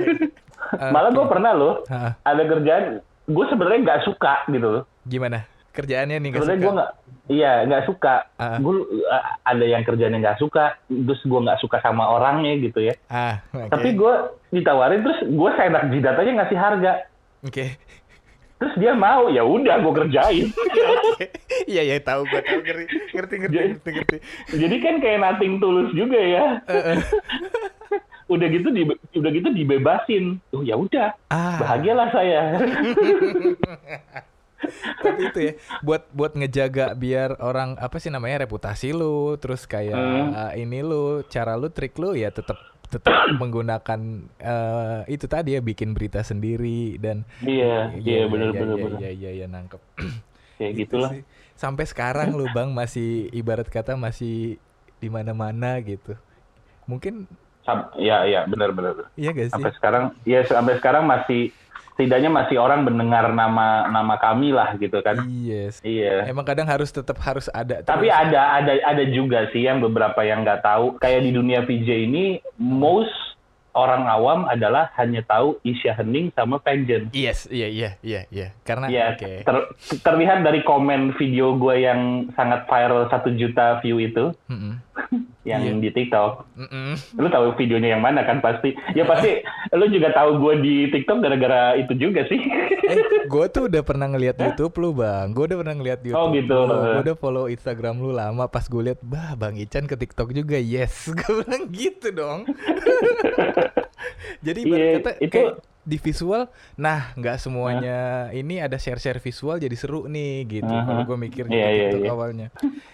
[0.96, 4.84] Malah gue pernah loh Ha, ada kerjaan gue sebenarnya nggak suka gitu loh.
[5.04, 5.44] gimana?
[5.78, 6.64] Kerjaannya nih Sebenarnya suka?
[6.64, 6.90] gue nggak,
[7.30, 8.14] iya nggak suka.
[8.34, 8.58] Ah.
[8.58, 12.98] Gue uh, ada yang kerjanya nggak suka, terus gue nggak suka sama orangnya gitu ya.
[13.06, 13.70] Ah, oke.
[13.70, 14.14] Tapi gue
[14.50, 16.92] ditawarin terus gue seenak jidat aja ngasih harga.
[17.40, 17.78] Oke.
[18.58, 20.46] Terus dia mau, ya udah gue kerjain.
[21.68, 24.16] Iya, iya, tahu gua tahu ngerti, ngerti, ngerti, Jadi- ngerti, ngerti.
[24.56, 26.44] Jadi kan kayak nating tulus juga ya.
[28.32, 30.40] udah gitu di, udah gitu dibebasin.
[30.50, 32.56] Oh ya udah, Ah, bahagialah saya.
[35.04, 39.94] tapi itu ya, buat buat ngejaga biar orang apa sih namanya reputasi lu, terus kayak
[39.94, 40.30] Hmm.
[40.30, 44.00] uh, ini lu, cara lu, trik lu ya tetap tetap menggunakan
[44.38, 48.98] eh, itu tadi ya bikin berita sendiri dan iya, iya bener iya, bener iya, bener.
[48.98, 49.80] iya iya iya nangkep
[50.58, 51.10] Kayak Gitu gitulah.
[51.12, 51.22] sih.
[51.52, 54.56] sampai sekarang lu bang masih ibarat kata masih
[54.96, 56.16] di mana-mana gitu
[56.84, 57.28] mungkin
[57.60, 58.94] Sam- Ya, iya bener bener.
[59.14, 61.52] iya gak sih Sampai sekarang, ya sampai sekarang masih
[61.98, 65.18] setidaknya masih orang mendengar nama nama kami lah gitu kan.
[65.26, 66.30] yes Iya.
[66.30, 68.22] emang kadang harus tetap harus ada Tapi terus.
[68.22, 70.94] ada ada ada juga sih yang beberapa yang nggak tahu.
[71.02, 73.27] Kayak di dunia VJ ini, most
[73.78, 77.14] orang awam adalah hanya tahu Isya Hening sama Vengeance.
[77.14, 79.68] yes iya iya iya iya karena Iya, oke ter-
[80.00, 82.00] terlihat dari komen video gue yang
[82.34, 84.74] sangat viral satu juta view itu, Mm-mm.
[85.44, 85.78] yang Iya.
[85.78, 86.44] di TikTok.
[86.54, 86.92] Mm-mm.
[87.14, 88.74] Lu tahu videonya yang mana kan pasti?
[88.92, 89.40] Ya pasti.
[89.70, 92.40] lu juga tahu gue di TikTok gara-gara itu juga sih.
[92.90, 96.32] eh gue tuh udah pernah ngeliat YouTube lu bang gue udah pernah ngeliat YouTube Oh,
[96.32, 96.58] gitu.
[96.64, 100.56] gue udah follow Instagram lu lama pas gue liat bah bang Ican ke TikTok juga
[100.56, 102.48] yes gue bilang gitu dong
[104.46, 107.98] jadi ibarat Iya, kata itu- kayak di visual nah nggak semuanya
[108.30, 110.68] ini ada share share visual jadi seru nih gitu.
[110.68, 110.84] Aha.
[110.84, 112.12] kalau gue mikir gitu Iya, iya, TikTok iya.
[112.12, 112.46] awalnya.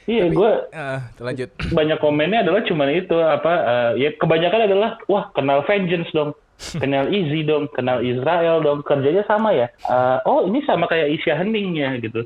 [0.07, 4.91] Iya, Tapi- gue Ah, lanjut banyak komennya adalah cuman itu apa eh, ya kebanyakan adalah
[5.05, 9.66] wah kenal Vengeance dong kenal Easy dong kenal Israel dong kerjanya sama ya.
[9.83, 12.22] Eh, oh ini sama kayak Isya Hening ya gitu.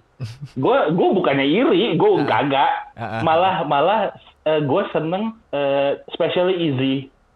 [0.52, 2.92] Gue gue bukannya iri gue kagak.
[2.92, 3.20] Ah, ah.
[3.24, 4.00] malah malah
[4.44, 6.94] gue seneng eh, especially Easy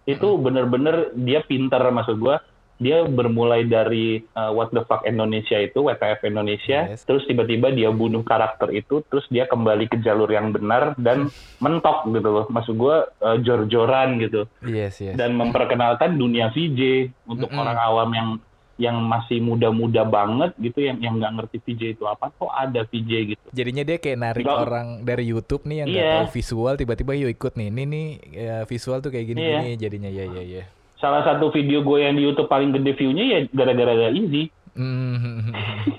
[0.08, 2.36] itu bener-bener dia pinter maksud gue
[2.82, 6.90] dia bermulai dari eh, What the fuck Indonesia itu WTF Indonesia.
[6.90, 7.06] Yes.
[7.06, 11.30] terus tiba-tiba dia bunuh karakter itu terus dia kembali ke jalur yang benar dan
[11.64, 12.46] mentok gitu loh.
[12.50, 14.50] Maksud gue eh, jor-joran gitu.
[14.66, 15.14] Yes yes.
[15.14, 17.62] Dan memperkenalkan dunia VJ untuk Mm-mm.
[17.62, 18.28] orang awam yang
[18.76, 23.10] yang masih muda-muda banget gitu yang yang nggak ngerti VJ itu apa kok ada VJ
[23.28, 26.14] gitu Jadinya dia kayak narik Nggak- orang dari YouTube nih yang nggak Iya.
[26.18, 27.68] tahu visual tiba-tiba yuk ikut nih.
[27.68, 30.64] Ini nih ya, visual tuh kayak gini-gini jadinya ya ya ya.
[30.94, 35.52] salah satu video gue yang di YouTube paling gede view-nya ya gara-gara Easy Hmm.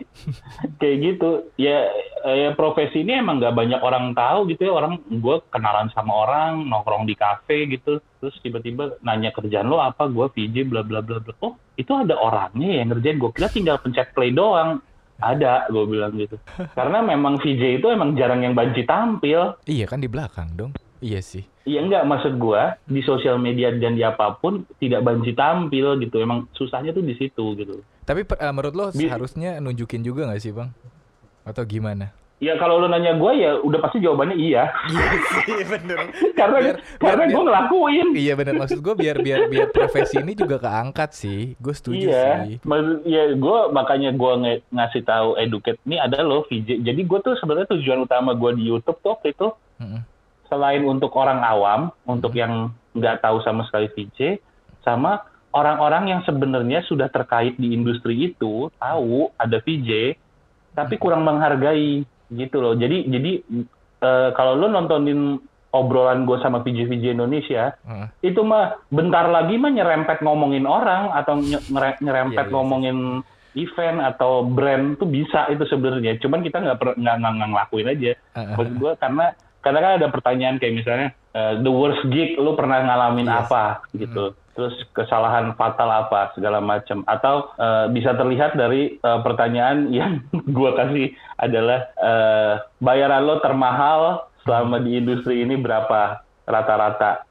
[0.81, 1.45] kayak gitu.
[1.61, 1.93] Ya
[2.25, 4.73] eh, ya profesi ini emang nggak banyak orang tahu gitu ya.
[4.73, 8.01] Orang gue kenalan sama orang nongkrong di kafe gitu.
[8.21, 10.09] Terus tiba-tiba nanya kerjaan lo apa?
[10.09, 11.33] Gue VJ bla bla bla bla.
[11.45, 13.21] Oh itu ada orangnya yang ngerjain.
[13.21, 14.81] Gue kira tinggal pencet play doang.
[15.21, 16.41] Ada gue bilang gitu.
[16.77, 19.61] Karena memang VJ itu emang jarang yang banci tampil.
[19.69, 20.73] Iya kan di belakang dong.
[21.03, 21.52] Iya sih.
[21.63, 26.17] Iya enggak maksud gua di sosial media dan di apa pun tidak banci tampil gitu
[26.17, 30.39] emang susahnya tuh di situ gitu Tapi eh, menurut lo Bi- seharusnya nunjukin juga nggak
[30.39, 30.69] sih bang?
[31.41, 32.11] Atau gimana?
[32.37, 35.05] ya kalau lo nanya gua ya udah pasti jawabannya iya Iya
[35.39, 36.11] sih bener.
[36.35, 40.59] karena Biar- karena gua ngelakuin Iya bener maksud gue biar biar biar profesi ini juga
[40.59, 41.55] keangkat sih.
[41.55, 42.59] Gue setuju iya, sih.
[42.61, 46.83] maksud ya gue makanya gue nge- ngasih tahu educate ini ada loh VJ.
[46.83, 49.47] Jadi gue tuh sebenarnya tujuan utama gue di YouTube tuh waktu itu
[49.79, 50.03] Mm-mm.
[50.45, 52.39] Selain untuk orang awam, untuk Hmm.
[52.39, 52.53] yang
[52.93, 54.37] nggak tahu sama sekali VJ,
[54.81, 60.17] sama orang-orang yang sebenarnya sudah terkait di industri itu tahu ada VJ,
[60.73, 61.01] tapi Hmm.
[61.01, 62.73] kurang menghargai gitu loh.
[62.73, 63.31] Jadi jadi
[64.03, 65.39] eh, kalau lo nontonin
[65.71, 68.07] obrolan gue sama VJ VJ Indonesia, Heeh.
[68.27, 72.97] itu mah bentar lagi mah nyerempet ngomongin orang atau nyere- nyerempet Iya, iya, ngomongin
[73.53, 77.15] event atau brand tuh bisa itu sebenarnya cuman kita nggak nggak
[77.47, 79.25] ngelakuin aja maksud gue karena
[79.63, 83.47] karena kan ada pertanyaan kayak misalnya eh, the worst gig lu pernah ngalamin Yes.
[83.47, 83.63] apa?
[83.95, 84.35] Gitu.
[84.53, 86.29] Terus kesalahan fatal apa?
[86.35, 90.19] Segala macam atau eh, bisa terlihat dari eh, pertanyaan yang
[90.51, 96.19] gua kasih adalah eh, bayaran lo termahal selama di industri ini berapa?
[96.43, 97.23] Rata-rata.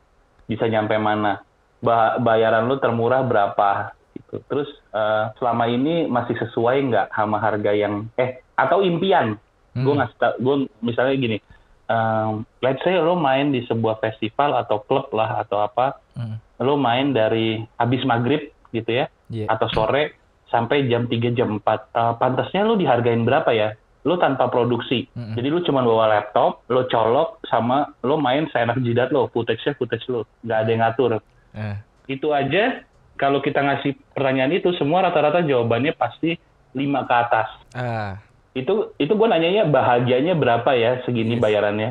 [0.49, 1.45] Bisa nyampe mana?
[1.78, 3.93] Ba- bayaran lu termurah berapa?
[4.16, 4.41] Gitu.
[4.49, 9.37] Terus eh, selama ini masih sesuai nggak sama harga yang eh atau impian?
[9.72, 9.89] Hmm.
[9.89, 11.37] Gue ngasih tau, gue misalnya gini,
[11.93, 16.36] um, let's say lo main di sebuah festival atau klub lah atau apa, Hmm.
[16.59, 18.40] lo main dari habis maghrib
[18.70, 19.49] gitu ya, Iya.
[19.49, 20.16] atau sore
[20.49, 21.88] sampai jam 3 jam 4.
[21.90, 23.72] Eh, pantasnya lo dihargain berapa ya?
[24.03, 25.07] Lo tanpa produksi.
[25.14, 25.32] Mm-mm.
[25.32, 30.05] Jadi lo cuma bawa laptop, lo colok sama lo main seenak jidat lo, footage-nya footage
[30.09, 31.11] lo, nggak ada yang ngatur.
[31.55, 31.76] Eh,
[32.11, 32.82] Itu aja
[33.14, 36.34] kalau kita ngasih pertanyaan itu semua rata-rata jawabannya pasti
[36.74, 37.49] 5 ke atas.
[37.72, 38.18] ah,
[38.53, 41.42] Itu itu gue nanyanya bahagianya berapa ya segini Yes.
[41.42, 41.90] bayarannya?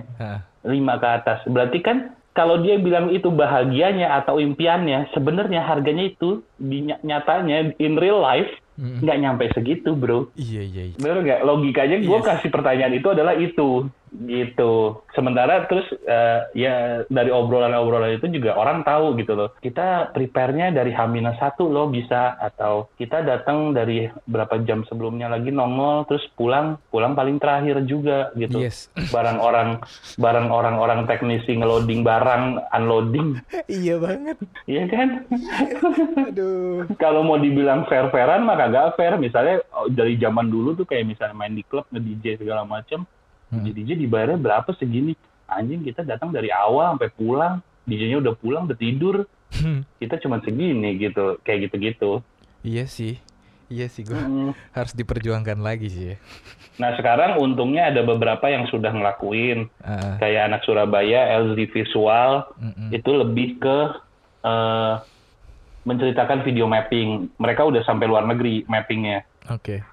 [0.61, 1.39] 5 ke atas.
[1.45, 1.97] Berarti kan
[2.31, 8.21] kalau dia bilang itu bahagianya atau impiannya, sebenarnya harganya itu di ny- nyatanya in real
[8.21, 8.47] life
[8.77, 10.29] nggak nyampe segitu, bro.
[10.33, 10.83] Iya iya.
[10.89, 10.97] iya.
[10.97, 11.39] Bener nggak?
[11.43, 12.25] Logikanya gue Yes.
[12.25, 15.01] kasih pertanyaan itu adalah itu, gitu.
[15.15, 19.49] Sementara terus eh, ya dari obrolan-obrolan itu juga orang tahu gitu loh.
[19.63, 26.03] Kita prepare-nya dari H-1 loh bisa atau kita datang dari berapa jam sebelumnya lagi nongol
[26.11, 28.59] terus pulang pulang paling terakhir juga gitu.
[28.59, 28.91] Yes.
[29.15, 29.79] Barang orang
[30.19, 33.39] barang orang-orang teknisi ngeloading barang, unloading,
[33.81, 34.37] iya banget.
[34.67, 35.25] iya kan?
[36.31, 36.87] Aduh.
[36.99, 39.15] kalau mau dibilang fair-fairan mah kagak fair.
[39.17, 43.05] Misalnya oh, dari zaman dulu tuh kayak misalnya main di klub nge-DJ segala macam,
[43.51, 43.67] Hmm.
[43.67, 45.11] DJ dibayarnya berapa segini?
[45.45, 49.27] Anjing kita datang dari awal sampai pulang, DJ-nya udah pulang, udah tidur.
[49.99, 52.23] Kita cuma segini gitu, kayak gitu-gitu.
[52.61, 53.19] iya sih.
[53.67, 54.51] Iya sih gue Mm.
[54.71, 56.17] harus diperjuangkan lagi sih ya.
[56.79, 62.89] Nah sekarang untungnya ada beberapa yang sudah ngelakuin, Ah, kayak anak Surabaya, LZ Visual, mm-mm.
[62.89, 63.77] itu lebih ke
[64.41, 64.93] eh,
[65.81, 67.29] menceritakan video mapping.
[67.35, 69.23] Mereka udah sampai luar negeri mappingnya.
[69.47, 69.83] Oke.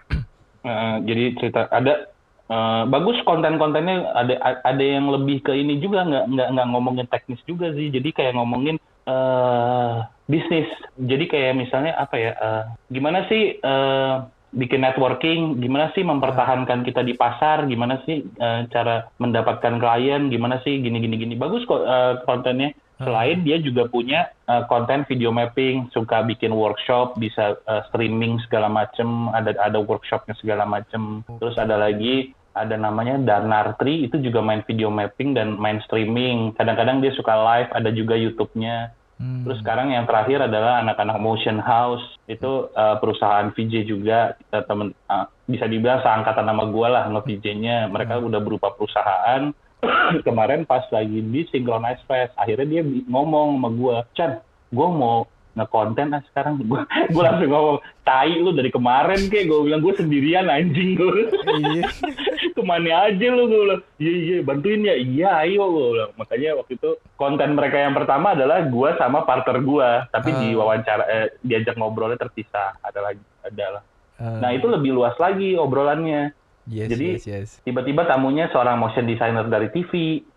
[0.60, 2.08] Eh, jadi cerita ada
[2.48, 4.34] eh, bagus konten-kontennya ada
[4.64, 7.92] ada yang lebih ke ini juga nggak nggak nggak ngomongin teknis juga sih.
[7.92, 8.76] Jadi kayak ngomongin
[9.08, 9.94] eh
[10.28, 10.68] bisnis.
[11.00, 14.14] Jadi kayak misalnya apa ya eh, gimana sih eh,
[14.52, 15.60] bikin networking?
[15.60, 17.64] Gimana sih mempertahankan kita di pasar?
[17.68, 20.28] Gimana sih eh, cara mendapatkan klien?
[20.28, 21.34] Gimana sih gini gini gini?
[21.36, 22.72] Bagus kok eh, kontennya.
[22.98, 28.66] Selain dia juga punya uh, konten video mapping, suka bikin workshop, bisa uh, streaming segala
[28.66, 31.22] macem, ada ada workshopnya segala macem.
[31.38, 36.54] Terus ada lagi ada namanya Danartri itu juga main video mapping dan main streaming.
[36.56, 38.92] Kadang-kadang dia suka live, ada juga YouTube-nya.
[39.18, 39.42] Hmm.
[39.42, 44.94] Terus sekarang yang terakhir adalah anak-anak Motion House itu uh, perusahaan VJ juga uh, temen
[45.10, 47.90] uh, bisa dibilang seangkatan nama gua lah nge-VJ-nya.
[47.90, 49.50] Mereka udah berupa perusahaan.
[50.26, 54.38] Kemarin pas lagi di Synchronize Fest, akhirnya dia ngomong sama gua, Chan,
[54.70, 55.16] gua mau
[55.58, 56.62] ngekonten ah sekarang.
[56.64, 61.26] Gua, gua langsung ngomong, tai lu dari kemarin kayak gua bilang gua sendirian anjing gua.
[61.58, 61.82] Iya.
[62.56, 66.10] Ke mana aja lu gue bilang, iya iya bantuin ya, iya ayo gue bilang.
[66.14, 70.38] Makanya waktu itu konten mereka yang pertama adalah gua sama partner gua, tapi Ah.
[70.38, 73.82] di wawancara eh, diajak ngobrolnya terpisah, ada lagi adalah.
[74.16, 76.34] Ah, Nah itu lebih luas lagi obrolannya.
[76.66, 77.48] yes, jadi- yes, yes.
[77.62, 79.92] Tiba-tiba tamunya seorang motion designer dari TV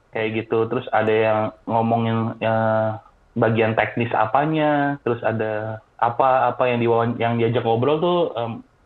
[0.07, 2.89] kayak gitu, terus ada yang ngomongin eh,
[3.37, 8.19] bagian teknis apanya, terus ada apa-apa yang diwawancara yang diajak ngobrol tuh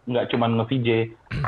[0.05, 0.89] nggak cuma nge-VJ.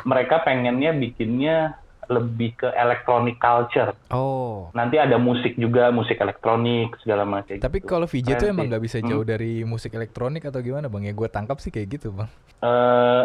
[0.05, 1.77] Mereka pengennya bikinnya
[2.07, 3.91] lebih ke electronic culture.
[4.15, 4.71] Oh.
[4.71, 7.59] Nanti ada musik juga, musik elektronik segala macam.
[7.59, 7.87] Tapi gitu.
[7.87, 9.11] kalau VJ tuh emang nggak bisa Hmm.
[9.11, 11.11] jauh dari musik elektronik atau gimana bang?
[11.11, 12.31] Ya gue tangkap sih kayak gitu bang.
[12.63, 13.23] Eh,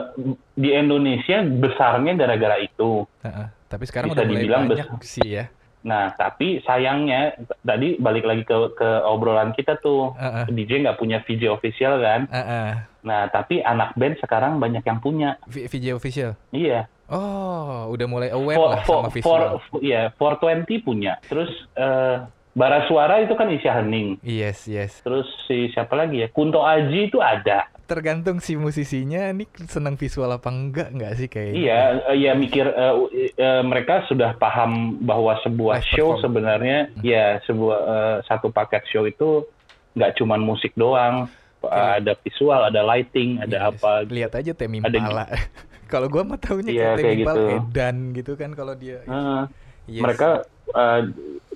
[0.58, 3.06] di Indonesia besarnya gara-gara itu.
[3.22, 3.46] Heeh.
[3.70, 5.44] Tapi sekarang Bisa udah mulai dibilang banyak sih ya.
[5.82, 10.14] Nah, tapi sayangnya tadi balik lagi ke ke obrolan kita tuh.
[10.14, 10.46] Heeh.
[10.50, 12.30] DJ nggak punya VJ official kan?
[12.30, 12.68] Heeh.
[13.02, 15.36] Nah, tapi anak band sekarang banyak yang punya.
[15.50, 16.38] V- VJ official.
[16.54, 16.86] Iya.
[17.12, 19.82] Oh, udah mulai aware For, lah for, sama for, visual.
[19.84, 21.18] iya, 420 punya.
[21.26, 24.20] Terus eh Bara Suara itu kan Isya Hening.
[24.20, 25.00] Yes, yes.
[25.00, 26.28] Terus si siapa lagi ya?
[26.28, 27.64] Kunto Aji itu ada.
[27.82, 31.52] Tergantung si musisinya nih senang visual apa enggak enggak sih kayak.
[31.52, 31.80] Iya,
[32.14, 32.94] ya mikir eh,
[33.34, 36.22] eh, mereka sudah paham bahwa sebuah Live show perform.
[36.22, 39.44] sebenarnya ya sebuah eh, satu paket show itu
[39.92, 41.28] nggak cuma musik doang,
[41.60, 42.00] Iya.
[42.00, 43.68] ada visual, ada lighting, ada Yes.
[43.70, 43.90] apa.
[44.04, 45.24] Lihat aja Temi Ada Impala.
[45.92, 47.52] kalau gua mah taunya Iya, kayak Temi kayak Impala gitu.
[47.60, 48.98] edan gitu kan kalau dia.
[49.02, 49.42] Eh,
[49.84, 49.98] Yes.
[50.00, 50.28] Mereka
[50.72, 51.00] eh,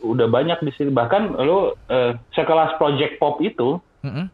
[0.01, 0.91] udah banyak di sini.
[0.91, 4.27] Bahkan lo eh, sekelas Project Pop itu Mm-mm.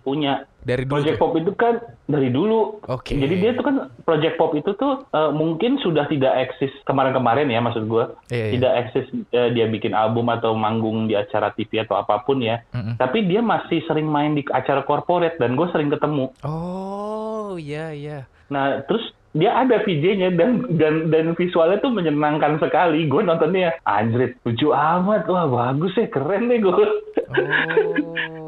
[0.00, 1.00] punya dari dulu.
[1.00, 1.22] Project tuh?
[1.24, 2.60] Pop itu kan dari dulu.
[2.84, 3.16] Oke.
[3.16, 7.64] Jadi dia tuh kan Project Pop itu tuh eh, mungkin sudah tidak eksis kemarin-kemarin ya
[7.64, 8.12] maksud gua.
[8.28, 8.52] Iya, iya.
[8.52, 12.60] Tidak eksis eh, dia bikin album atau manggung di acara TV atau apa pun ya.
[12.76, 13.00] Mm-mm.
[13.00, 16.28] Tapi dia masih sering main di acara corporate dan gue sering ketemu.
[16.44, 18.28] Oh, iya iya.
[18.52, 23.06] Nah terus dia ada VJ-nya dan dan dan visualnya tuh menyenangkan sekali.
[23.06, 26.72] Gue nontonnya anjrit lucu amat, wah bagus ya keren deh gue.
[26.72, 26.88] Oh.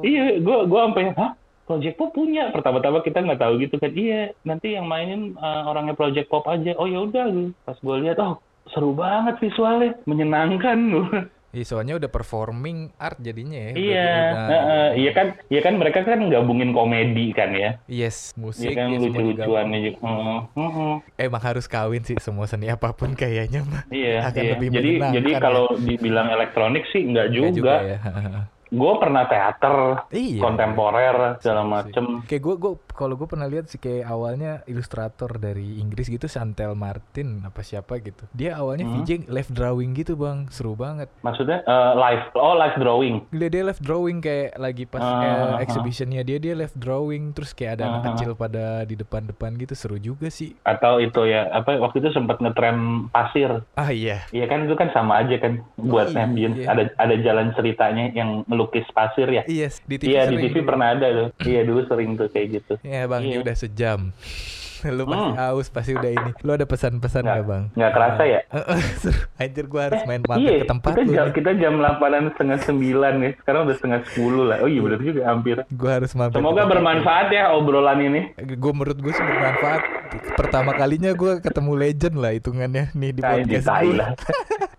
[0.10, 1.39] iya, gue gue sampai hah
[1.70, 2.50] Project Pop punya.
[2.50, 3.94] Pertama-tama kita nggak tahu gitu kan.
[3.94, 6.74] Iya, nanti yang mainin uh, orangnya Project Pop aja.
[6.74, 7.30] Oh ya udah,
[7.62, 10.78] pas gue lihat oh seru banget visualnya, menyenangkan
[11.50, 13.72] Iya, soalnya udah performing art jadinya ya.
[13.74, 17.74] Iya, Udah- uh, uh, iya kan, iya kan mereka kan gabungin komedi kan ya.
[17.90, 19.34] Yes, musik Iya kan ya, digabung.
[19.34, 19.42] juga.
[19.98, 20.06] Uh,
[20.54, 20.94] uh, uh.
[21.18, 23.82] Emang harus kawin sih semua seni apa pun kayaknya mah.
[23.90, 24.50] Iya, Akan iya.
[24.54, 25.38] lebih Jadi jadi ya.
[25.42, 27.74] kalau dibilang elektronik sih nggak Nggak juga.
[27.82, 27.98] ya.
[28.70, 30.40] Gue pernah teater, Iya.
[30.40, 32.22] kontemporer segala macem.
[32.24, 36.72] Kayak gue, gue kalau gue pernah lihat sih kayak awalnya ilustrator dari Inggris gitu, Chantel
[36.72, 38.24] Martin apa siapa gitu.
[38.30, 39.02] Dia awalnya Hmm.
[39.02, 41.10] VJ live drawing gitu bang, seru banget.
[41.20, 43.16] Maksudnya eh, live, oh live drawing.
[43.30, 45.58] Dia dia live drawing kayak lagi pas eh, ah.
[45.58, 48.08] exhibitionnya dia dia live drawing terus kayak ada anak Ah, ah.
[48.14, 50.54] kecil pada di depan-depan gitu seru juga sih.
[50.62, 53.66] Atau itu ya, apa waktu itu sempat ngetren pasir.
[53.74, 56.22] Ah iya, Iya kan itu kan sama aja kan buat iya.
[56.22, 56.62] ambience.
[56.62, 59.42] Ada ada jalan ceritanya yang melukis pasir ya.
[59.46, 60.68] iya di TV Iya di TV dulu.
[60.68, 61.28] pernah ada tuh.
[61.48, 62.72] Iya dulu sering tuh kayak gitu.
[62.82, 63.42] Ya bang, ini Iya.
[63.42, 64.00] udah sejam.
[64.80, 65.36] Lu pasti Hmm.
[65.36, 66.30] haus, pasti udah ini.
[66.40, 67.62] Lu ada pesan-pesan Nggak- nggak bang?
[67.70, 68.40] nggak kerasa ya?
[69.40, 71.32] Anjir gua harus main mampir iya, ke tempat kita lu jam, nih.
[71.36, 72.00] kita jam 8
[72.30, 72.80] setengah 9
[73.18, 73.30] ya.
[73.36, 74.56] Sekarang udah setengah 10 lah.
[74.58, 75.56] Oh iya benar juga hampir.
[75.70, 76.32] Gua harus mampir.
[76.34, 78.20] Semoga bermanfaat ya obrolan ini.
[78.40, 79.82] gue menurut gue sih bermanfaat
[80.32, 84.10] pertama kalinya gue ketemu legend lah hitungannya nih di Nah, ini podcast gue lah.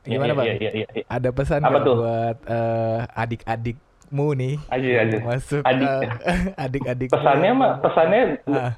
[0.03, 1.95] Gimana Iya, bang Iya, iya, iya, ada pesan Apa tuh?
[1.99, 5.15] buat eh, adik-adikmu nih aja.
[5.15, 5.87] mau masuk Adik.
[5.87, 6.09] eh,
[6.65, 8.73] adik-adik Pesannya mah pesannya Ah.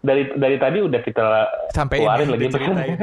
[0.00, 1.24] dari dari tadi udah kita
[2.02, 2.96] keluarin ya, lagi ceritain.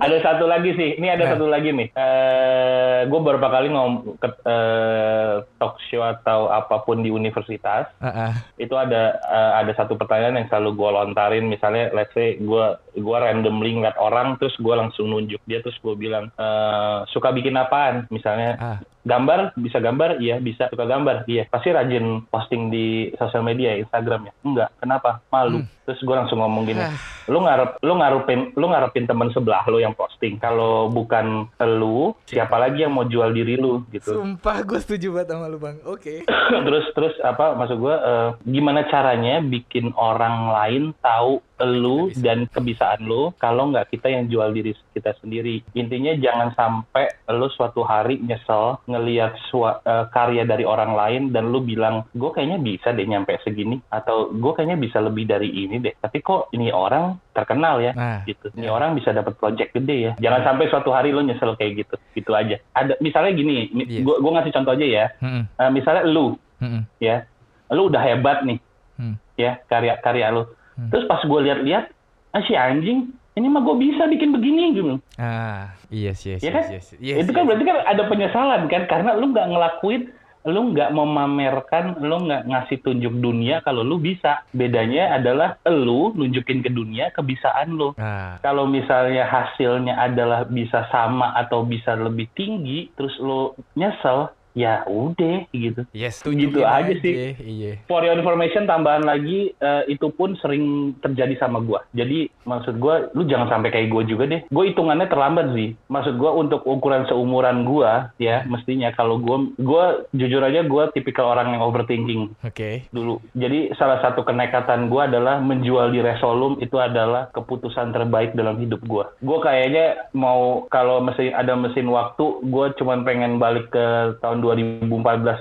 [0.00, 0.96] ada satu lagi sih.
[0.96, 1.30] Ini ada Nah.
[1.36, 1.88] satu lagi nih.
[1.92, 7.86] Eh, gue beberapa kali ngom ke eh, talk show atau apa pun di universitas.
[8.00, 8.32] Ah, ah.
[8.56, 12.64] itu ada eh, ada satu pertanyaan yang selalu gue lontarin misalnya let's say gue
[12.96, 17.54] gue randomly ngeliat orang terus gue langsung nunjuk dia terus gue bilang eh, suka bikin
[17.54, 18.78] apaan misalnya Ah.
[19.02, 20.18] Gambar bisa gambar?
[20.18, 20.68] Iya bisa.
[20.68, 21.24] Suka gambar?
[21.24, 21.48] Iya.
[21.48, 22.86] Pasti rajin posting di
[23.16, 24.32] sosial media Instagram ya?
[24.42, 24.70] Enggak.
[24.76, 25.24] Kenapa?
[25.28, 25.60] Malu.
[25.84, 26.94] Terus gue langsung ngomong gini Ah.
[27.26, 30.38] lu ngarep lu ngarepin lu ngarepin teman sebelah lu yang posting.
[30.38, 31.46] Kalau bukan
[31.78, 33.82] lu siapa lagi yang mau jual diri lu?
[33.88, 34.10] Gitu.
[34.10, 35.76] Sumpah gue setuju banget sama lu bang.
[35.84, 36.22] Oke.
[36.66, 43.04] Terus terus apa maksud gue eh, gimana caranya bikin orang lain tahu lu dan kebiasaan
[43.04, 48.20] lu kalau nggak kita yang jual diri kita sendiri intinya jangan sampai lu suatu hari
[48.20, 53.02] nyesel ngelihat sua- eh, karya dari orang lain dan lu bilang gue kayaknya bisa deh
[53.02, 57.80] nyampe segini atau gue kayaknya bisa lebih dari ini deh tapi kok ini orang terkenal
[57.80, 58.52] ya nah gitu.
[58.52, 58.70] Ini Ya.
[58.70, 60.12] orang bisa dapat project gede ya.
[60.20, 61.94] Jangan sampai suatu hari lo nyesel kayak gitu.
[62.12, 62.58] Gitu aja.
[62.74, 64.02] Ada misalnya gini, Yes.
[64.02, 65.04] gua gua ngasih contoh aja ya.
[65.22, 66.82] Eh, misalnya lu Mm-mm.
[66.98, 67.24] ya.
[67.70, 68.58] Lu udah hebat nih
[68.98, 69.14] Hmm.
[69.34, 70.42] ya karya-karya lu.
[70.76, 70.90] Hmm.
[70.90, 71.84] Terus pas gue lihat-lihat,
[72.30, 74.98] ah si anjing, ini mah gue bisa bikin begini gitu.
[75.16, 76.64] ah yes yes Iya yes kan?
[76.74, 77.48] yes, yes, Itu kan yes.
[77.48, 80.02] berarti kan ada penyesalan kan karena lu nggak ngelakuin
[80.40, 84.40] lu nggak memamerkan, lu nggak ngasih tunjuk dunia kalau lu bisa.
[84.56, 87.92] Bedanya adalah lu nunjukin ke dunia kebisaan lu.
[88.00, 94.84] ah kalau misalnya hasilnya adalah bisa sama atau bisa lebih tinggi, terus lo nyesel, ya
[94.86, 95.82] udah gitu.
[95.94, 97.14] yes Gitu tunjukin aja sih.
[97.40, 101.82] iya For your information, tambahan lagi, eh, itu pun sering terjadi sama gua.
[101.94, 104.40] Jadi maksud gua, lu jangan sampai kayak gua juga deh.
[104.50, 105.74] Gue hitungannya terlambat sih.
[105.88, 109.84] Maksud gua untuk ukuran seumuran gua, ya mestinya kalau gua, gua
[110.14, 113.22] jujur aja gua tipikal orang yang overthinking oke dulu.
[113.36, 118.82] Jadi salah satu kenekatan gue adalah menjual di Resolum itu adalah keputusan terbaik dalam hidup
[118.84, 119.04] gue.
[119.22, 124.88] Gue kayaknya mau kalau mesin ada mesin waktu, gue cuman pengen balik ke tahun 2014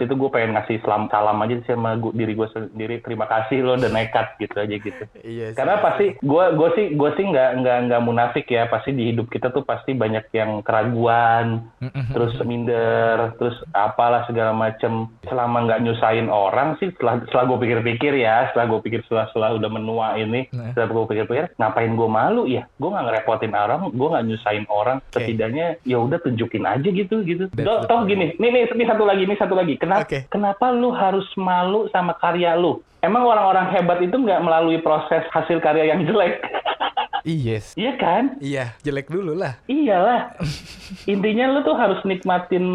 [0.04, 3.00] itu gue pengen ngasih salam salam aja sih sama gua- diri gue sendiri.
[3.00, 5.04] Terima kasih lo udah nekat gitu aja gitu.
[5.22, 8.68] iya Karena sih, pasti gue gue sih gue sih nggak nggak nggak munafik ya.
[8.68, 11.70] Pasti di hidup kita tuh pasti banyak yang keraguan,
[12.12, 15.08] terus minder, terus apalah segala macem.
[15.24, 19.50] Selama nggak nyusahin orang sih, setelah setelah gue pikir-pikir ya, setelah gue pikir setelah setelah
[19.56, 20.74] udah menua ini, Nah.
[20.74, 22.66] setelah gue pikir-pikir, ngapain gue malu ya?
[22.76, 24.98] Gue nggak ngerepotin orang, gue nggak nyusahin orang.
[25.00, 25.14] Oke.
[25.22, 27.46] Setidaknya ya udah tunjukin aja gitu gitu.
[27.54, 29.78] Toh, toh gini, nih nih satu lagi, ini satu lagi.
[29.78, 30.26] Kenapa Oke.
[30.34, 32.82] kenapa lu harus malu sama karya lu?
[33.00, 36.44] Emang orang-orang hebat itu nggak melalui proses hasil karya yang jelek?
[37.24, 37.72] Yes.
[37.80, 38.24] Iya kan?
[38.40, 39.60] Iya, jelek dulu lah.
[39.68, 40.36] Iyalah.
[41.14, 42.66] Intinya lu tuh harus nikmatin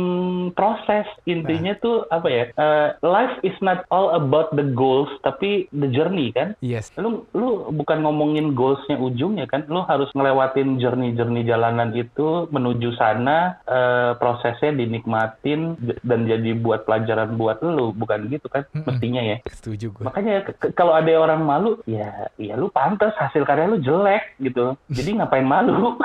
[0.52, 1.04] proses.
[1.24, 2.44] Intinya tuh apa ya?
[2.52, 6.52] eh, life is not all about the goals, tapi the journey kan?
[6.60, 6.92] Yes.
[6.96, 9.64] Lu lu bukan ngomongin goalsnya ujungnya kan?
[9.66, 13.56] Lu harus ngelewatin journey-journey jalanan itu menuju sana.
[13.64, 15.74] eh, prosesnya dinikmatin
[16.04, 18.64] dan jadi buat pelajaran buat lu, bukan gitu kan?
[18.70, 18.86] Mm-mm.
[18.86, 19.36] Mestinya ya.
[19.48, 20.04] Setuju gue.
[20.14, 24.78] Makanya kalau ada orang malu, ya ya lu pantas hasil karya lu jelek gitu.
[24.86, 25.98] Jadi ngapain malu?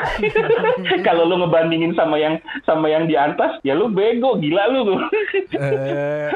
[1.08, 4.98] kalau lu ngebandingin sama yang sama yang di atas, ya lu bego, gila lu.
[5.54, 6.34] Eh,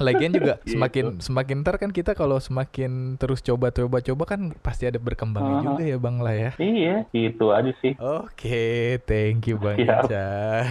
[0.00, 0.74] Lagian juga Gitu.
[0.74, 5.66] semakin semakin ntar kan kita kalau semakin terus coba-coba coba kan pasti ada berkembangnya Aha.
[5.66, 6.50] juga ya Bang lah ya.
[6.56, 7.92] iya, itu aja sih.
[8.00, 9.76] Oke, thank you Bang.
[9.76, 10.64] Ican.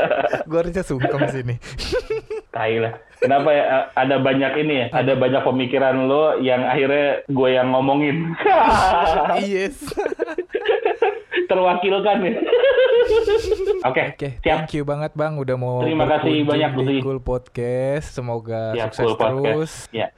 [0.48, 1.60] Gua harusnya sungkem sini.
[2.48, 2.94] Tai lah.
[3.18, 4.86] Kenapa ya a- ada banyak ini ya?
[4.94, 8.30] Ada banyak pemikiran lo yang akhirnya gue yang ngomongin.
[9.42, 9.82] yes.
[11.50, 12.34] Terwakilkan ya.
[13.88, 14.66] Oke, Oke, siap.
[14.66, 16.96] thank you banget Bang udah mau Terima kasih banyak, di Budi.
[17.00, 18.12] Cool Podcast.
[18.12, 19.42] Semoga Siap, sukses Cool Podcast.
[19.42, 19.72] terus.
[19.90, 20.08] Ya.